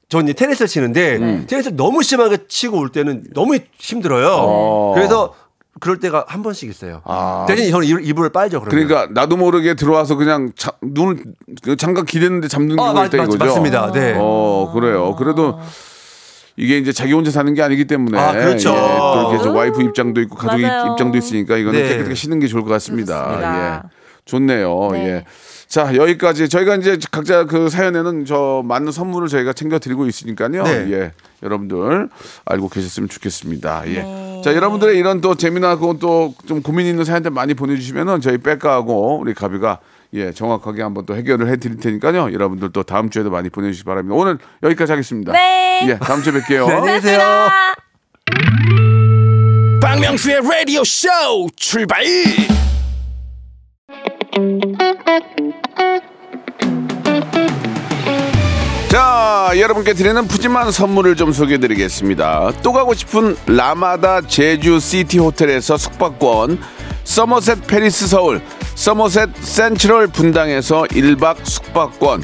전 0.09 0.25
이제 0.25 0.33
테니스를 0.33 0.67
치는데 0.67 1.15
음. 1.17 1.45
테니스를 1.49 1.75
너무 1.75 2.03
심하게 2.03 2.37
치고 2.47 2.77
올 2.77 2.89
때는 2.89 3.23
너무 3.33 3.57
힘들어요. 3.79 4.27
어. 4.29 4.91
그래서 4.93 5.33
그럴 5.79 5.99
때가 5.99 6.25
한 6.27 6.43
번씩 6.43 6.69
있어요. 6.69 7.01
대신 7.47 7.71
저는 7.71 7.87
이불- 7.87 8.05
이불을 8.05 8.29
빨죠. 8.29 8.61
그러면. 8.61 8.87
그러니까 8.87 9.11
나도 9.19 9.35
모르게 9.35 9.73
들어와서 9.73 10.15
그냥 10.15 10.51
자, 10.55 10.71
눈을 10.83 11.23
그 11.63 11.75
잠깐 11.75 12.05
기댔는데 12.05 12.47
잠든 12.47 12.79
아, 12.79 12.83
경우가 12.83 13.01
맞- 13.01 13.07
있다 13.07 13.17
맞- 13.17 13.23
이거죠. 13.33 13.43
맞습니다. 13.45 13.91
네. 13.91 14.15
어 14.17 14.71
그래요. 14.73 15.15
그래도 15.15 15.59
이게 16.55 16.77
이제 16.77 16.91
자기 16.91 17.13
혼자 17.13 17.31
사는 17.31 17.51
게 17.53 17.61
아니기 17.63 17.85
때문에 17.85 18.17
아, 18.17 18.31
그렇죠. 18.33 18.69
예, 18.69 18.73
또 18.73 19.29
이렇게 19.31 19.43
저 19.43 19.51
와이프 19.51 19.81
입장도 19.81 20.21
있고 20.21 20.35
가족 20.35 20.59
입- 20.59 20.63
맞아요. 20.63 20.91
입장도 20.91 21.17
있으니까 21.17 21.57
이거는 21.57 21.81
네. 21.81 21.89
깨끗하게 21.89 22.15
쉬는 22.15 22.39
게 22.39 22.47
좋을 22.47 22.63
것 22.63 22.69
같습니다. 22.69 23.23
그렇습니다. 23.25 23.83
예. 23.85 23.89
좋네요. 24.25 24.89
네. 24.93 25.07
예. 25.07 25.25
자 25.67 25.95
여기까지 25.95 26.49
저희가 26.49 26.75
이제 26.75 26.97
각자 27.11 27.45
그 27.45 27.67
사연에는 27.69 28.25
저 28.25 28.61
맞는 28.65 28.91
선물을 28.91 29.27
저희가 29.27 29.53
챙겨 29.53 29.79
드리고 29.79 30.05
있으니까요. 30.05 30.63
네. 30.63 30.91
예. 30.91 31.11
여러분들 31.41 32.09
알고 32.45 32.69
계셨으면 32.69 33.09
좋겠습니다. 33.09 33.83
예. 33.87 33.93
네. 34.03 34.41
자 34.45 34.53
여러분들의 34.55 34.95
이런 34.97 35.21
또 35.21 35.33
재미나고 35.35 35.97
또 35.97 36.35
좀 36.45 36.61
고민 36.61 36.85
있는 36.85 37.03
사연들 37.03 37.31
많이 37.31 37.53
보내 37.55 37.75
주시면은 37.75 38.21
저희 38.21 38.37
백가하고 38.37 39.19
우리 39.19 39.33
가비가 39.33 39.79
예 40.13 40.31
정확하게 40.31 40.83
한번 40.83 41.05
또 41.05 41.15
해결을 41.15 41.49
해드릴 41.49 41.77
테니까요. 41.77 42.31
여러분들 42.33 42.71
또 42.71 42.83
다음 42.83 43.09
주에도 43.09 43.31
많이 43.31 43.49
보내주시기 43.49 43.85
바랍니다. 43.85 44.15
오늘 44.15 44.37
여기까지 44.61 44.91
하겠습니다. 44.91 45.31
네. 45.31 45.87
예 45.87 45.97
다음 45.97 46.21
주에 46.21 46.33
뵐게요. 46.33 46.67
네, 46.67 46.73
안녕히 46.75 47.01
계세요. 47.01 47.49
박명수의 49.81 50.41
라디오 50.41 50.83
쇼 50.83 51.07
출발 51.55 52.03
자, 58.89 59.51
여러분께 59.57 59.93
드리는 59.93 60.27
푸짐한 60.27 60.71
선물을 60.71 61.15
좀 61.15 61.31
소개해 61.31 61.57
드리겠습니다. 61.57 62.51
또 62.61 62.71
가고 62.71 62.93
싶은 62.93 63.35
라마다 63.47 64.21
제주 64.21 64.79
시티 64.79 65.17
호텔에서 65.17 65.77
숙박권, 65.77 66.59
서머셋 67.03 67.65
페리스 67.65 68.07
서울, 68.07 68.39
서머셋 68.75 69.29
센트럴 69.39 70.07
분당에서 70.07 70.83
1박 70.83 71.37
숙박권, 71.43 72.23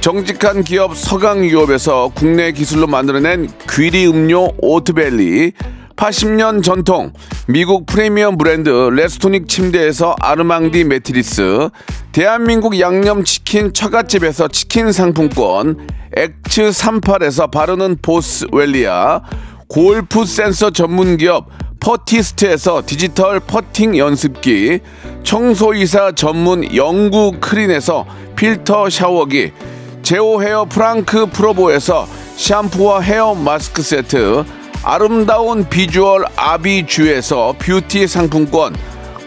정직한 0.00 0.64
기업 0.64 0.96
서강유업에서 0.96 2.12
국내 2.14 2.52
기술로 2.52 2.86
만들어낸 2.86 3.50
귀리 3.68 4.06
음료 4.06 4.48
오트벨리, 4.60 5.52
80년 6.00 6.62
전통 6.62 7.12
미국 7.46 7.84
프리미엄 7.84 8.38
브랜드 8.38 8.70
레스토닉 8.70 9.48
침대에서 9.48 10.16
아르망디 10.18 10.84
매트리스. 10.84 11.68
대한민국 12.12 12.80
양념치킨 12.80 13.74
처갓집에서 13.74 14.48
치킨 14.48 14.92
상품권. 14.92 15.86
엑츠 16.16 16.70
38에서 16.70 17.50
바르는 17.50 17.98
보스웰리아. 18.00 19.20
골프 19.68 20.24
센서 20.24 20.70
전문기업 20.70 21.50
퍼티스트에서 21.80 22.82
디지털 22.84 23.40
퍼팅 23.40 23.96
연습기 23.96 24.80
청소이사 25.24 26.12
전문 26.12 26.76
영구 26.76 27.38
크린에서 27.40 28.06
필터 28.36 28.90
샤워기 28.90 29.52
제오 30.02 30.42
헤어 30.42 30.66
프랑크 30.66 31.26
프로보에서 31.26 32.06
샴푸와 32.36 33.00
헤어 33.00 33.34
마스크 33.34 33.82
세트 33.82 34.44
아름다운 34.82 35.68
비주얼 35.68 36.24
아비주에서 36.36 37.56
뷰티 37.58 38.06
상품권 38.06 38.76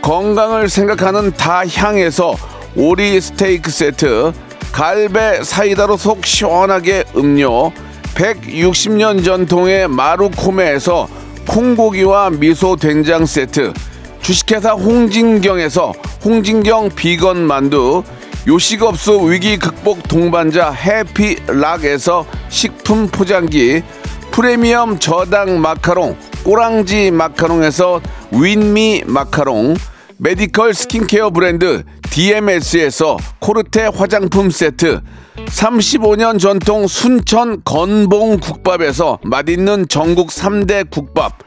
건강을 0.01 0.69
생각하는 0.69 1.31
다향에서 1.33 2.35
오리 2.75 3.21
스테이크 3.21 3.69
세트 3.69 4.33
갈배 4.71 5.43
사이다로 5.43 5.97
속 5.97 6.25
시원하게 6.25 7.03
음료 7.15 7.71
160년 8.15 9.23
전통의 9.23 9.87
마루코메에서 9.87 11.07
콩고기와 11.47 12.31
미소 12.31 12.75
된장 12.75 13.25
세트 13.25 13.73
주식회사 14.21 14.71
홍진경에서 14.71 15.93
홍진경 16.23 16.89
비건 16.95 17.45
만두 17.45 18.03
요식업소 18.47 19.21
위기 19.23 19.57
극복 19.57 20.07
동반자 20.07 20.71
해피락에서 20.71 22.25
식품 22.49 23.07
포장기 23.07 23.83
프리미엄 24.31 24.99
저당 24.99 25.61
마카롱 25.61 26.17
꼬랑지 26.43 27.11
마카롱에서 27.11 28.01
윈미 28.31 29.03
마카롱 29.05 29.75
메디컬 30.17 30.73
스킨케어 30.73 31.29
브랜드 31.29 31.83
DMS에서 32.13 33.17
코르테 33.39 33.87
화장품 33.87 34.51
세트 34.51 35.01
35년 35.47 36.39
전통 36.39 36.85
순천 36.85 37.63
건봉 37.65 38.37
국밥에서 38.39 39.17
맛있는 39.23 39.87
전국 39.87 40.29
3대 40.29 40.91
국밥 40.91 41.39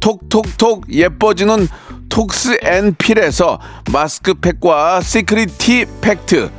톡톡톡 0.00 0.90
예뻐지는 0.90 1.68
톡스 2.08 2.56
앤 2.62 2.94
필에서 2.94 3.60
마스크팩과 3.92 5.02
시크릿 5.02 5.58
티 5.58 5.84
팩트 6.00 6.50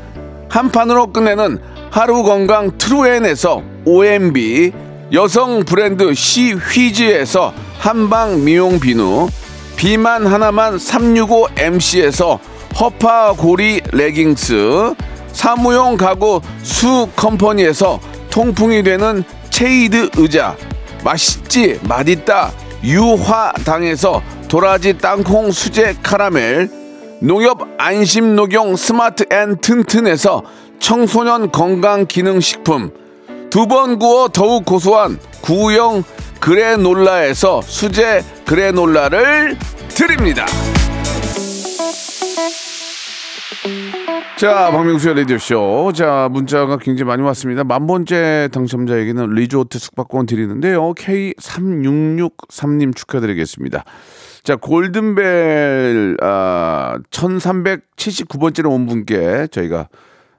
한 0.48 0.70
판으로 0.70 1.12
끝내는 1.12 1.58
하루 1.90 2.22
건강 2.22 2.78
트루엔에서 2.78 3.64
OMB 3.86 4.74
여성 5.12 5.66
브랜드 5.66 6.14
시휘즈에서 6.14 7.52
한방 7.80 8.44
미용 8.44 8.80
비누 8.80 9.28
비만 9.76 10.28
하나만 10.28 10.78
365MC에서 10.78 12.40
허파 12.80 13.34
고리 13.34 13.82
레깅스 13.94 14.94
사무용 15.32 15.96
가구 15.98 16.42
수 16.62 17.08
컴퍼니에서 17.16 18.00
통풍이 18.30 18.84
되는 18.84 19.24
체이드 19.50 20.10
의자 20.18 20.58
맛있지 21.04 21.80
맛있다 21.84 22.52
유화당에서 22.84 24.22
도라지 24.50 24.98
땅콩 24.98 25.52
수제 25.52 25.96
카라멜 26.04 26.68
농협 27.22 27.62
안심 27.78 28.36
녹용 28.36 28.76
스마트 28.76 29.26
앤 29.32 29.58
튼튼에서 29.62 30.44
청소년 30.80 31.52
건강 31.52 32.06
기능 32.06 32.42
식품 32.42 32.92
두 33.50 33.68
번 33.68 33.98
구워 33.98 34.28
더욱 34.28 34.66
고소한 34.66 35.18
구형 35.42 36.04
그래놀라에서 36.42 37.62
수제 37.62 38.22
그래놀라를 38.46 39.58
드립니다. 39.88 40.46
자, 44.38 44.70
박명수의 44.70 45.16
라디오쇼. 45.16 45.94
자, 45.96 46.28
문자가 46.30 46.78
굉장히 46.78 47.08
많이 47.08 47.24
왔습니다. 47.24 47.64
만 47.64 47.88
번째 47.88 48.50
당첨자에게는 48.52 49.30
리조트 49.30 49.80
숙박권 49.80 50.26
드리는데요. 50.26 50.94
K3663님 50.94 52.96
축하드리겠습니다. 52.96 53.86
자, 54.44 54.56
골든벨, 54.58 56.18
아, 56.22 57.00
1379번째로 57.10 58.72
온 58.72 58.86
분께 58.86 59.48
저희가 59.52 59.88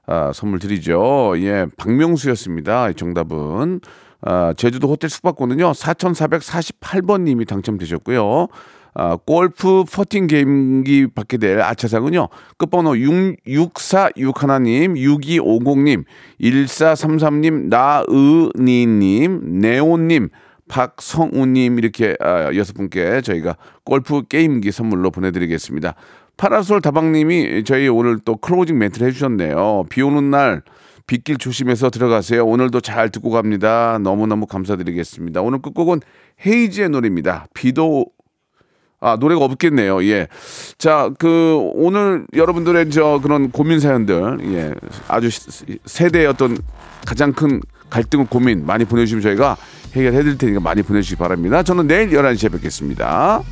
아, 0.05 0.31
선물 0.33 0.59
드리죠. 0.59 1.33
예, 1.37 1.65
박명수였습니다. 1.75 2.93
정답은. 2.93 3.81
아, 4.21 4.53
제주도 4.55 4.87
호텔 4.87 5.09
숙박권은요, 5.09 5.71
4448번님이 5.71 7.47
당첨되셨고요. 7.47 8.47
아, 8.99 9.15
골프 9.15 9.83
퍼팅 9.83 10.25
게임기 10.25 11.09
받게 11.13 11.37
될 11.37 11.61
아차상은요, 11.61 12.29
끝번호 12.57 12.93
6646하나님, 12.93 14.95
6250님, 14.95 16.03
1433님, 16.41 17.67
나은이님, 17.67 19.59
네온님, 19.61 20.29
박성우님, 20.67 21.77
이렇게 21.77 22.15
아, 22.19 22.51
여섯 22.55 22.73
분께 22.73 23.21
저희가 23.21 23.57
골프 23.83 24.23
게임기 24.23 24.71
선물로 24.71 25.11
보내드리겠습니다. 25.11 25.93
파라솔 26.37 26.81
다방님이 26.81 27.65
저희 27.65 27.87
오늘 27.87 28.17
또 28.17 28.37
클로징 28.37 28.79
멘트를 28.79 29.09
해주셨네요. 29.09 29.85
비 29.89 30.01
오는 30.01 30.31
날 30.31 30.63
빗길 31.05 31.37
조심해서 31.37 31.91
들어가세요. 31.91 32.43
오늘도 32.45 32.81
잘 32.81 33.09
듣고 33.09 33.29
갑니다. 33.29 33.99
너무너무 34.01 34.47
감사드리겠습니다. 34.47 35.41
오늘 35.41 35.61
끝곡은 35.61 36.01
헤이즈의 36.45 36.89
노래입니다. 36.89 37.45
비도 37.53 38.07
아 38.99 39.15
노래가 39.19 39.43
없겠네요. 39.45 40.03
예. 40.05 40.27
자, 40.77 41.11
그 41.19 41.57
오늘 41.73 42.25
여러분들의 42.35 42.89
저 42.89 43.19
그런 43.21 43.51
고민 43.51 43.79
사연들, 43.79 44.39
예, 44.53 44.73
아주 45.07 45.29
시- 45.29 45.77
세대의 45.85 46.25
어떤 46.27 46.57
가장 47.05 47.31
큰 47.33 47.61
갈등 47.89 48.25
고민 48.25 48.65
많이 48.65 48.85
보내주시면 48.85 49.21
저희가 49.21 49.55
해결해 49.93 50.23
드릴 50.23 50.37
테니까 50.37 50.59
많이 50.59 50.81
보내주시기 50.81 51.17
바랍니다. 51.17 51.61
저는 51.63 51.87
내일 51.87 52.09
11시에 52.09 52.51
뵙겠습니다. 52.51 53.43